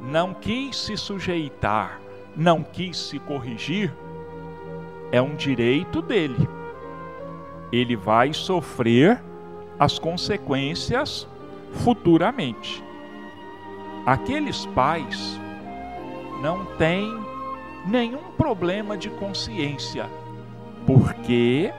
[0.00, 2.00] não quis se sujeitar,
[2.36, 3.92] não quis se corrigir,
[5.12, 6.48] é um direito dele.
[7.70, 9.22] Ele vai sofrer
[9.78, 11.28] as consequências
[11.84, 12.82] futuramente.
[14.06, 15.38] Aqueles pais
[16.40, 17.08] não têm
[17.86, 20.08] nenhum problema de consciência,
[20.86, 21.72] porque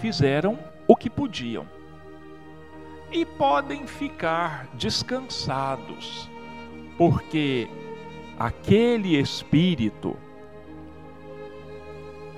[0.00, 1.66] fizeram o que podiam.
[3.12, 6.30] E podem ficar descansados,
[6.96, 7.68] porque
[8.38, 10.16] aquele espírito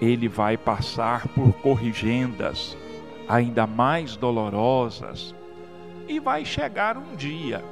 [0.02, 2.76] ele vai passar por corrigendas
[3.28, 5.32] ainda mais dolorosas
[6.08, 7.64] e vai chegar um dia,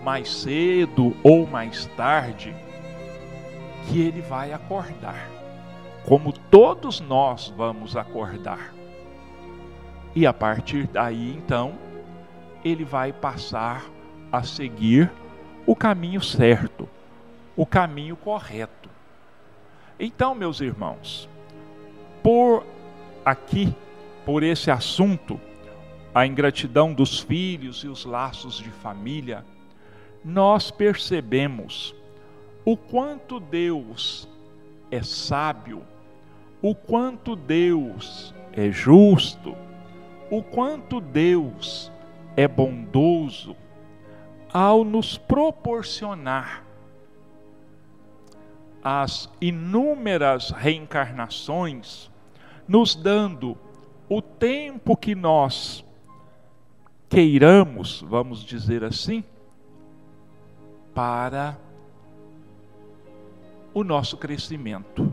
[0.00, 2.54] mais cedo ou mais tarde,
[3.88, 5.28] que ele vai acordar,
[6.06, 8.72] como todos nós vamos acordar.
[10.14, 11.74] E a partir daí, então,
[12.64, 13.84] ele vai passar
[14.30, 15.10] a seguir
[15.66, 16.88] o caminho certo,
[17.56, 18.88] o caminho correto.
[19.98, 21.28] Então, meus irmãos,
[22.24, 22.64] por
[23.22, 23.74] aqui,
[24.24, 25.38] por esse assunto,
[26.14, 29.44] a ingratidão dos filhos e os laços de família,
[30.24, 31.94] nós percebemos
[32.64, 34.26] o quanto Deus
[34.90, 35.82] é sábio,
[36.62, 39.54] o quanto Deus é justo,
[40.30, 41.92] o quanto Deus
[42.34, 43.54] é bondoso
[44.50, 46.64] ao nos proporcionar
[48.82, 52.13] as inúmeras reencarnações
[52.66, 53.56] nos dando
[54.08, 55.84] o tempo que nós
[57.08, 59.22] queiramos, vamos dizer assim,
[60.94, 61.56] para
[63.72, 65.12] o nosso crescimento,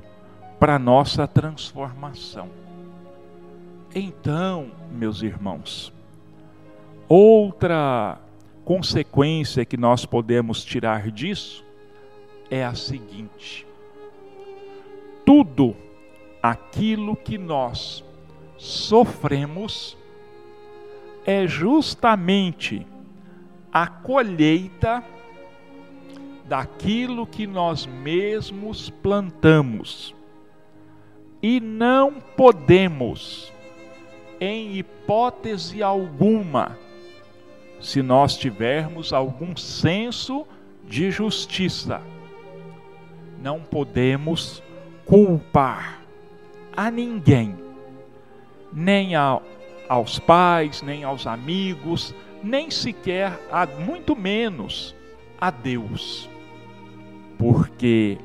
[0.60, 2.50] para a nossa transformação.
[3.94, 5.92] Então, meus irmãos,
[7.10, 8.20] outra
[8.64, 11.66] consequência que nós podemos tirar disso
[12.50, 13.66] é a seguinte:
[15.26, 15.76] tudo
[16.42, 18.04] aquilo que nós
[18.58, 19.98] sofremos
[21.26, 22.86] é justamente
[23.72, 25.04] a colheita
[26.46, 30.16] daquilo que nós mesmos plantamos.
[31.42, 33.52] E não podemos,
[34.40, 36.78] em hipótese alguma,
[37.80, 40.46] se nós tivermos algum senso
[40.86, 42.02] de justiça,
[43.42, 44.62] não podemos
[45.06, 46.01] culpar
[46.82, 47.56] a ninguém,
[48.74, 49.40] nem a,
[49.88, 52.12] aos pais, nem aos amigos,
[52.42, 54.96] nem sequer, a, muito menos,
[55.40, 56.28] a Deus.
[57.38, 58.18] Porque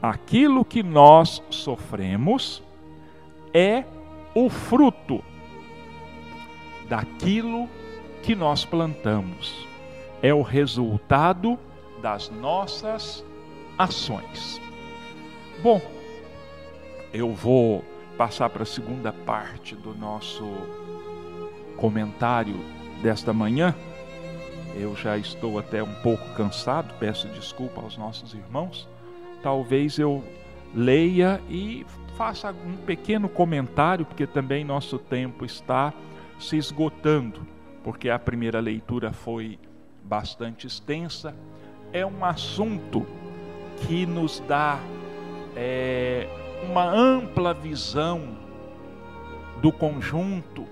[0.00, 2.62] aquilo que nós sofremos
[3.52, 3.82] é
[4.36, 5.20] o fruto
[6.88, 7.68] daquilo
[8.22, 9.66] que nós plantamos,
[10.22, 11.58] é o resultado
[12.00, 13.24] das nossas
[13.76, 14.60] ações.
[15.60, 15.80] Bom,
[17.12, 17.84] eu vou
[18.16, 20.44] passar para a segunda parte do nosso
[21.76, 22.56] comentário
[23.02, 23.74] desta manhã.
[24.74, 28.88] Eu já estou até um pouco cansado, peço desculpa aos nossos irmãos
[29.42, 30.24] talvez eu
[30.74, 31.84] leia e
[32.16, 35.92] faça um pequeno comentário, porque também nosso tempo está
[36.38, 37.46] se esgotando,
[37.82, 39.58] porque a primeira leitura foi
[40.04, 41.34] bastante extensa.
[41.92, 43.06] É um assunto
[43.86, 44.78] que nos dá
[45.56, 46.28] é,
[46.62, 48.36] uma ampla visão
[49.60, 50.66] do conjunto,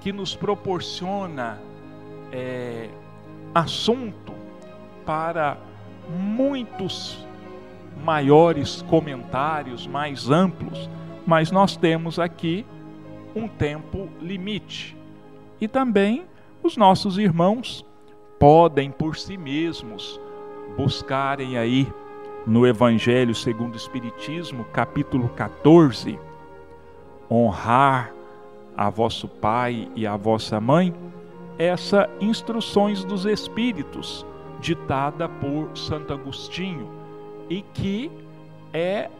[0.00, 1.58] que nos proporciona
[2.32, 2.88] é,
[3.54, 4.32] assunto
[5.06, 5.56] para
[6.08, 7.24] muitos
[8.02, 10.90] maiores comentários, mais amplos,
[11.26, 12.66] mas nós temos aqui
[13.34, 14.96] um tempo limite.
[15.60, 16.26] E também
[16.62, 17.84] os nossos irmãos
[18.38, 20.20] podem por si mesmos
[20.76, 21.90] buscarem aí
[22.46, 26.18] no Evangelho segundo o Espiritismo, capítulo 14,
[27.30, 28.12] honrar
[28.76, 30.94] a vosso pai e a vossa mãe,
[31.58, 34.26] essa instruções dos Espíritos,
[34.60, 36.88] ditada por Santo Agostinho
[37.48, 38.10] e que
[38.72, 39.10] é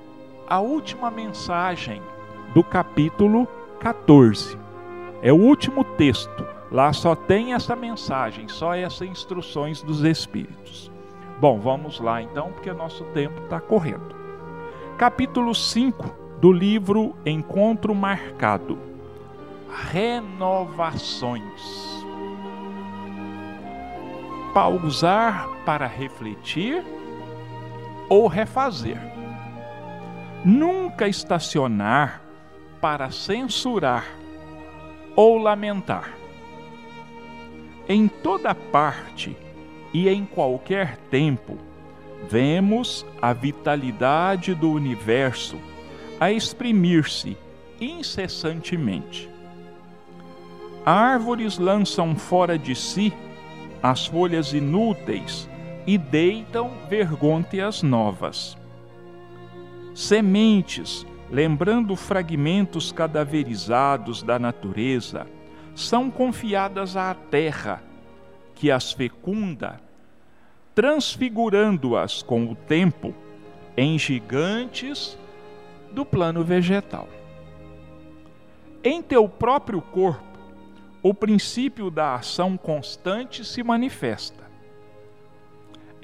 [0.47, 2.03] a última mensagem
[2.55, 3.47] do capítulo
[3.81, 4.59] 14.
[5.23, 6.47] É o último texto.
[6.71, 10.91] Lá só tem essa mensagem, só essas instruções dos Espíritos.
[11.41, 14.15] Bom, vamos lá então, porque nosso tempo está correndo.
[14.97, 18.79] Capítulo 5 do livro Encontro Marcado:
[19.91, 21.43] Renovações.
[24.53, 26.85] Pausar para refletir
[28.09, 29.01] ou refazer.
[30.45, 32.23] Nunca estacionar
[32.81, 34.07] para censurar
[35.17, 36.13] ou lamentar.
[37.89, 39.37] Em toda parte
[39.95, 41.57] e em qualquer tempo,
[42.29, 45.57] vemos a vitalidade do universo
[46.19, 47.37] a exprimir-se
[47.81, 49.31] incessantemente.
[50.85, 53.13] Árvores lançam fora de si
[53.81, 55.49] as folhas inúteis
[55.87, 58.57] e deitam vergônteas novas.
[59.95, 65.27] Sementes, lembrando fragmentos cadaverizados da natureza,
[65.75, 67.83] são confiadas à terra,
[68.55, 69.81] que as fecunda,
[70.75, 73.15] transfigurando-as com o tempo
[73.77, 75.19] em gigantes
[75.93, 77.09] do plano vegetal.
[78.83, 80.39] Em teu próprio corpo,
[81.03, 84.45] o princípio da ação constante se manifesta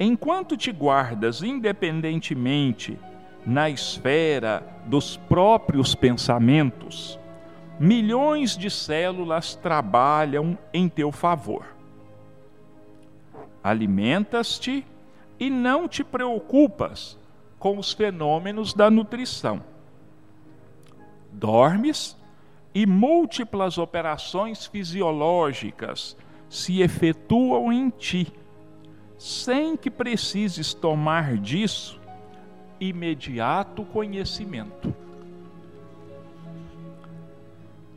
[0.00, 2.98] enquanto te guardas independentemente
[3.44, 7.18] na esfera dos próprios pensamentos,
[7.78, 11.66] milhões de células trabalham em teu favor.
[13.62, 14.86] Alimentas-te
[15.38, 17.18] e não te preocupas
[17.58, 19.62] com os fenômenos da nutrição.
[21.32, 22.16] Dormes
[22.74, 26.16] e múltiplas operações fisiológicas
[26.48, 28.32] se efetuam em ti
[29.18, 32.00] sem que precises tomar disso
[32.80, 34.94] imediato conhecimento.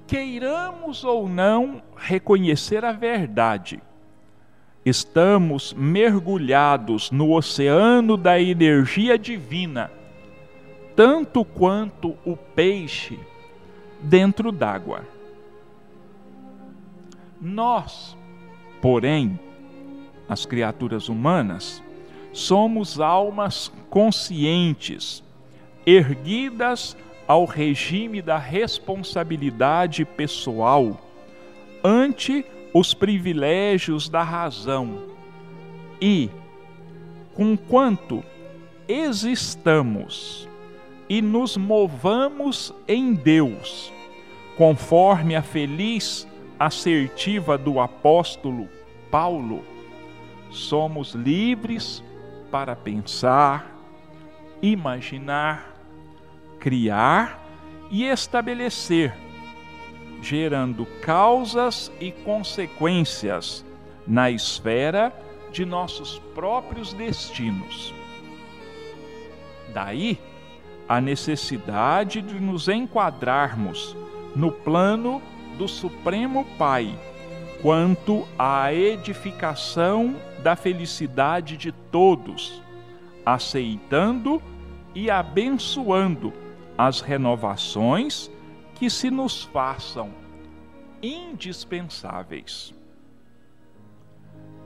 [0.06, 3.82] Queiramos ou não reconhecer a verdade,
[4.86, 9.90] estamos mergulhados no oceano da energia divina,
[10.96, 13.18] tanto quanto o peixe
[14.02, 15.04] dentro d'água.
[17.40, 18.18] Nós,
[18.82, 19.40] porém,
[20.28, 21.82] as criaturas humanas,
[22.32, 25.24] somos almas conscientes,
[25.86, 31.00] erguidas ao regime da responsabilidade pessoal
[31.84, 35.04] ante os privilégios da razão.
[36.02, 36.30] E,
[37.36, 38.24] conquanto
[38.88, 40.50] existamos
[41.08, 43.94] e nos movamos em Deus,
[44.58, 46.28] conforme a feliz
[46.60, 48.68] assertiva do apóstolo
[49.12, 49.64] Paulo,
[50.50, 52.04] somos livres
[52.50, 53.76] para pensar,
[54.62, 55.76] imaginar,
[56.60, 57.44] criar
[57.92, 59.14] e estabelecer,
[60.24, 63.66] gerando causas e consequências
[64.08, 65.14] na esfera
[65.52, 67.94] de nossos próprios destinos.
[69.74, 70.18] Daí
[70.88, 73.96] a necessidade de nos enquadrarmos
[74.36, 75.22] no plano
[75.58, 76.98] do Supremo Pai
[77.62, 82.62] quanto à edificação da felicidade de todos,
[83.26, 84.42] aceitando
[84.94, 86.34] e abençoando
[86.78, 88.30] as renovações
[88.84, 90.12] que se nos façam
[91.02, 92.74] indispensáveis.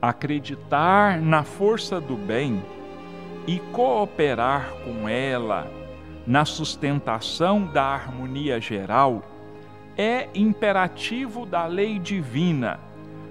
[0.01, 2.59] Acreditar na força do bem
[3.45, 5.71] e cooperar com ela
[6.25, 9.21] na sustentação da harmonia geral
[9.95, 12.79] é imperativo da lei divina,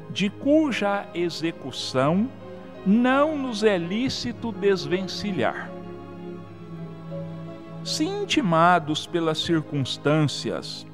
[0.09, 2.31] de cuja execução
[2.87, 5.69] não nos é lícito desvencilhar.
[7.87, 10.85] Se intimados pelas circunstâncias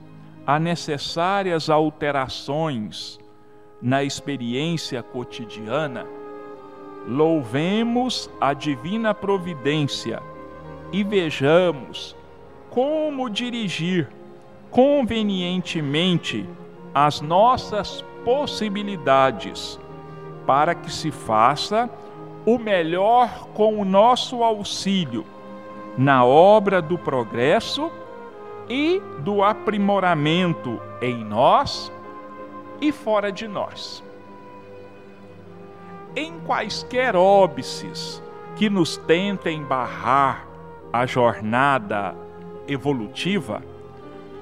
[0.46, 3.18] a necessárias alterações
[3.80, 6.06] na experiência cotidiana,
[7.08, 10.22] louvemos a divina providência
[10.92, 12.14] e vejamos
[12.68, 14.10] como dirigir
[14.70, 16.46] convenientemente
[16.94, 19.80] as nossas possibilidades
[20.46, 21.88] para que se faça
[22.44, 25.31] o melhor com o nosso auxílio
[25.96, 27.90] na obra do progresso
[28.68, 31.92] e do aprimoramento em nós
[32.80, 34.02] e fora de nós.
[36.14, 38.22] Em quaisquer óbices
[38.56, 40.46] que nos tentem barrar
[40.92, 42.14] a jornada
[42.68, 43.62] evolutiva,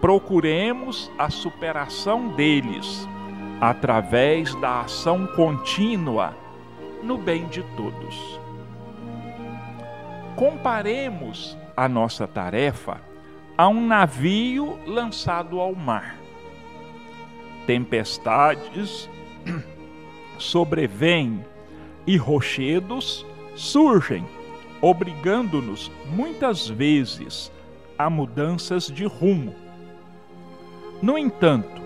[0.01, 3.09] procuremos a superação deles
[3.61, 6.34] através da ação contínua
[7.03, 8.40] no bem de todos.
[10.41, 12.99] Comparemos a nossa tarefa
[13.59, 16.16] a um navio lançado ao mar.
[17.66, 19.07] Tempestades
[20.38, 21.45] sobrevêm
[22.07, 24.26] e rochedos surgem,
[24.80, 27.53] obrigando-nos muitas vezes
[27.99, 29.55] a mudanças de rumo.
[31.03, 31.82] No entanto,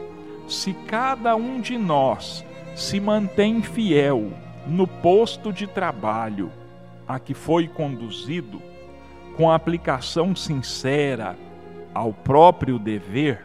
[0.47, 2.45] se cada um de nós
[2.77, 4.31] se mantém fiel
[4.65, 6.53] no posto de trabalho
[7.07, 8.61] a que foi conduzido,
[9.37, 11.37] com aplicação sincera
[11.93, 13.45] ao próprio dever,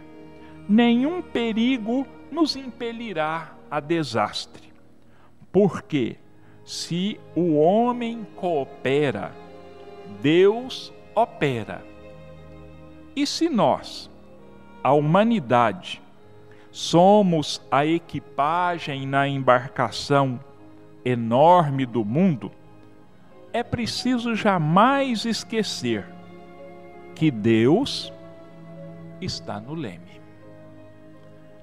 [0.67, 4.71] nenhum perigo nos impelirá a desastre.
[5.51, 6.17] Porque
[6.63, 9.31] se o homem coopera,
[10.21, 11.83] Deus opera.
[13.15, 14.09] E se nós,
[14.83, 16.01] a humanidade,
[16.71, 20.39] somos a equipagem na embarcação
[21.03, 22.51] enorme do mundo,
[23.59, 26.07] é preciso jamais esquecer
[27.13, 28.13] que Deus
[29.19, 30.21] está no leme.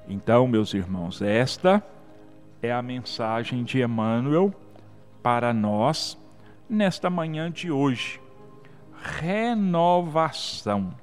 [0.06, 1.82] Então, meus irmãos, esta
[2.62, 4.54] é a mensagem de Emmanuel
[5.22, 6.18] para nós
[6.68, 8.20] nesta manhã de hoje.
[9.02, 10.94] Renovação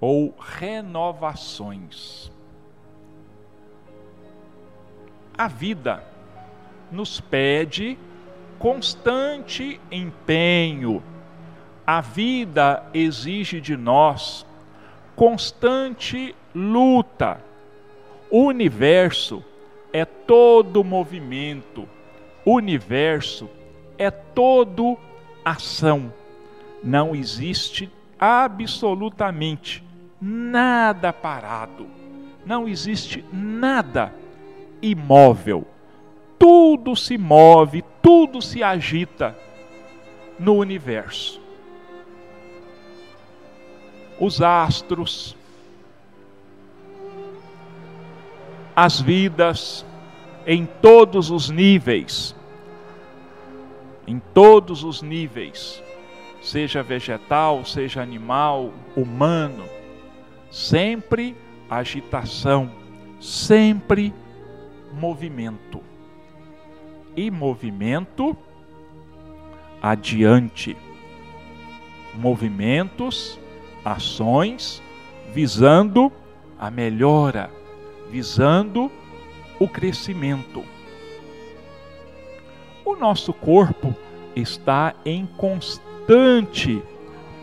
[0.00, 2.30] ou renovações.
[5.36, 6.04] A vida
[6.92, 7.98] nos pede
[8.58, 11.02] constante empenho.
[11.86, 14.44] A vida exige de nós
[15.16, 17.40] constante luta.
[18.30, 19.42] O universo
[19.92, 21.88] é todo movimento,
[22.44, 23.48] o universo
[23.96, 24.98] é todo
[25.44, 26.12] ação.
[26.84, 29.82] Não existe absolutamente
[30.20, 31.86] nada parado,
[32.44, 34.12] não existe nada
[34.82, 35.66] imóvel.
[36.38, 39.36] Tudo se move, tudo se agita
[40.38, 41.48] no universo
[44.18, 45.36] os astros,
[48.74, 49.84] as vidas
[50.46, 52.34] em todos os níveis,
[54.06, 55.82] em todos os níveis,
[56.42, 59.64] seja vegetal, seja animal, humano,
[60.50, 61.36] sempre
[61.68, 62.70] agitação,
[63.20, 64.12] sempre
[64.92, 65.82] movimento.
[67.18, 68.36] E movimento
[69.82, 70.76] adiante.
[72.14, 73.40] Movimentos
[73.84, 74.80] ações
[75.34, 76.12] visando
[76.56, 77.50] a melhora,
[78.08, 78.88] visando
[79.58, 80.62] o crescimento.
[82.84, 83.92] O nosso corpo
[84.36, 86.80] está em constante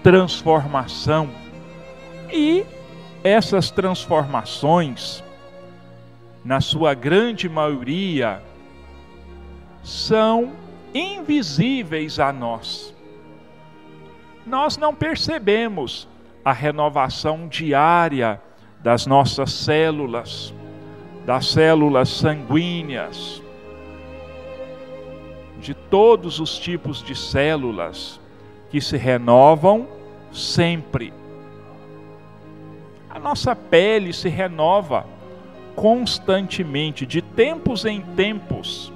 [0.02, 1.30] transformação.
[2.32, 2.64] E
[3.22, 5.22] essas transformações,
[6.46, 8.42] na sua grande maioria,
[9.86, 10.52] são
[10.94, 12.94] invisíveis a nós.
[14.46, 16.08] Nós não percebemos
[16.44, 18.42] a renovação diária
[18.82, 20.54] das nossas células,
[21.24, 23.42] das células sanguíneas,
[25.60, 28.20] de todos os tipos de células
[28.72, 29.88] que se renovam
[30.32, 31.14] sempre.
[33.10, 35.06] A nossa pele se renova
[35.76, 38.95] constantemente, de tempos em tempos.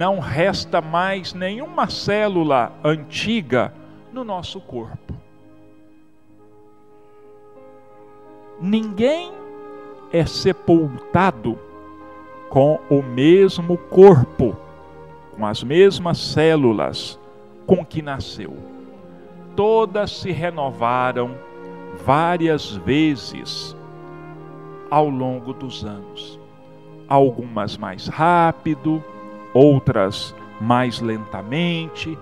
[0.00, 3.70] Não resta mais nenhuma célula antiga
[4.10, 5.12] no nosso corpo.
[8.58, 9.30] Ninguém
[10.10, 11.58] é sepultado
[12.48, 14.56] com o mesmo corpo,
[15.36, 17.20] com as mesmas células
[17.66, 18.56] com que nasceu.
[19.54, 21.34] Todas se renovaram
[22.06, 23.76] várias vezes
[24.90, 26.40] ao longo dos anos.
[27.06, 29.04] Algumas mais rápido,
[29.52, 32.18] outras mais lentamente,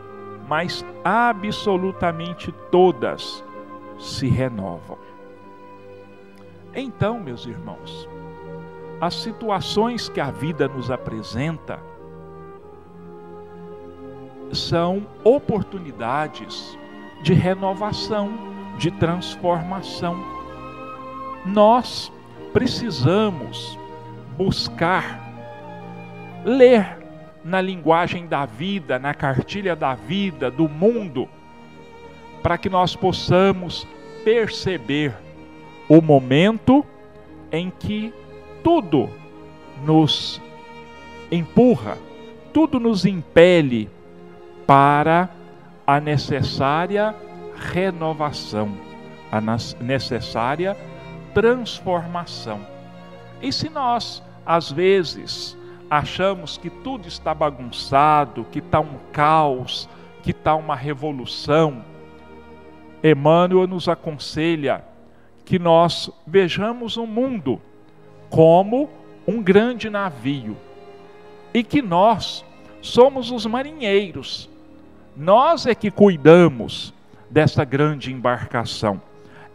[0.49, 3.45] mas absolutamente todas
[3.99, 4.99] se renovam.
[6.75, 8.09] Então, meus irmãos,
[9.01, 11.81] as situações que a vida nos apresenta
[14.53, 16.79] são oportunidades
[17.23, 18.31] de renovação,
[18.79, 20.17] de transformação.
[21.45, 22.13] Nós
[22.53, 23.79] precisamos
[24.37, 25.21] buscar
[26.45, 26.98] ler
[27.49, 31.29] na linguagem da vida, na cartilha da vida, do mundo,
[32.43, 33.87] para que nós possamos
[34.23, 35.15] perceber
[35.89, 36.85] o momento
[37.51, 38.13] em que
[38.63, 39.09] tudo
[39.85, 40.41] nos
[41.33, 41.97] empurra,
[42.53, 43.89] tudo nos impele
[44.67, 45.31] para
[45.87, 47.15] a necessária
[47.73, 48.77] renovação,
[49.33, 49.41] a
[49.81, 50.77] necessária
[51.33, 52.61] transformação.
[53.41, 55.57] E se nós, às vezes,
[55.91, 59.89] achamos que tudo está bagunçado, que está um caos,
[60.23, 61.85] que está uma revolução,
[63.03, 64.85] Emmanuel nos aconselha
[65.45, 67.61] que nós vejamos o mundo
[68.29, 68.91] como
[69.27, 70.57] um grande navio
[71.55, 72.45] e que nós
[72.83, 74.51] somos os marinheiros
[75.19, 76.95] nós é que cuidamos
[77.29, 79.03] dessa grande embarcação.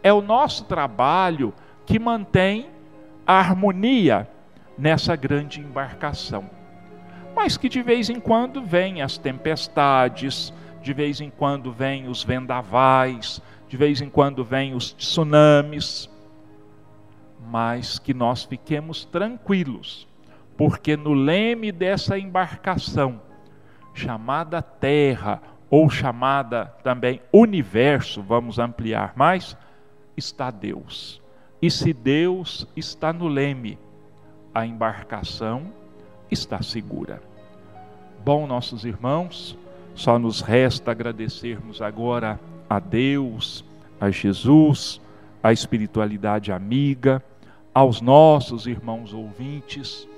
[0.02, 1.54] É o nosso trabalho
[1.86, 2.66] que mantém
[3.26, 4.28] a harmonia
[4.76, 6.48] nessa grande embarcação.
[7.34, 10.52] Mas que de vez em quando vêm as tempestades,
[10.82, 16.08] de vez em quando vêm os vendavais, de vez em quando vêm os tsunamis,
[17.50, 20.06] mas que nós fiquemos tranquilos,
[20.56, 23.20] porque no leme dessa embarcação,
[23.92, 29.56] chamada Terra, ou chamada também universo, vamos ampliar mais,
[30.16, 31.20] está Deus.
[31.60, 33.78] E se Deus está no leme,
[34.54, 35.72] a embarcação
[36.30, 37.20] está segura.
[38.24, 39.58] Bom, nossos irmãos,
[39.94, 43.64] só nos resta agradecermos agora a Deus,
[44.00, 45.00] a Jesus,
[45.42, 47.22] a espiritualidade amiga,
[47.74, 50.08] aos nossos irmãos ouvintes,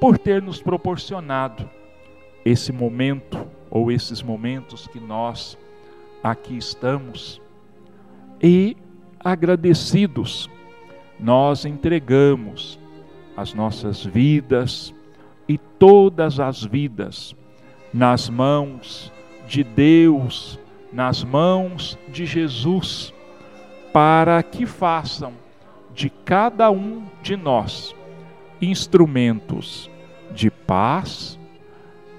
[0.00, 1.68] por ter nos proporcionado
[2.44, 5.56] esse momento ou esses momentos que nós
[6.22, 7.40] aqui estamos
[8.42, 8.76] e
[9.20, 10.50] agradecidos,
[11.18, 12.78] nós entregamos
[13.36, 14.94] as nossas vidas
[15.48, 17.34] e todas as vidas
[17.92, 19.12] nas mãos
[19.46, 20.58] de Deus,
[20.92, 23.12] nas mãos de Jesus,
[23.92, 25.32] para que façam
[25.94, 27.94] de cada um de nós
[28.60, 29.90] instrumentos
[30.32, 31.38] de paz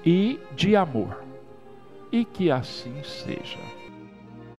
[0.04, 1.22] e de amor
[2.10, 3.75] e que assim seja.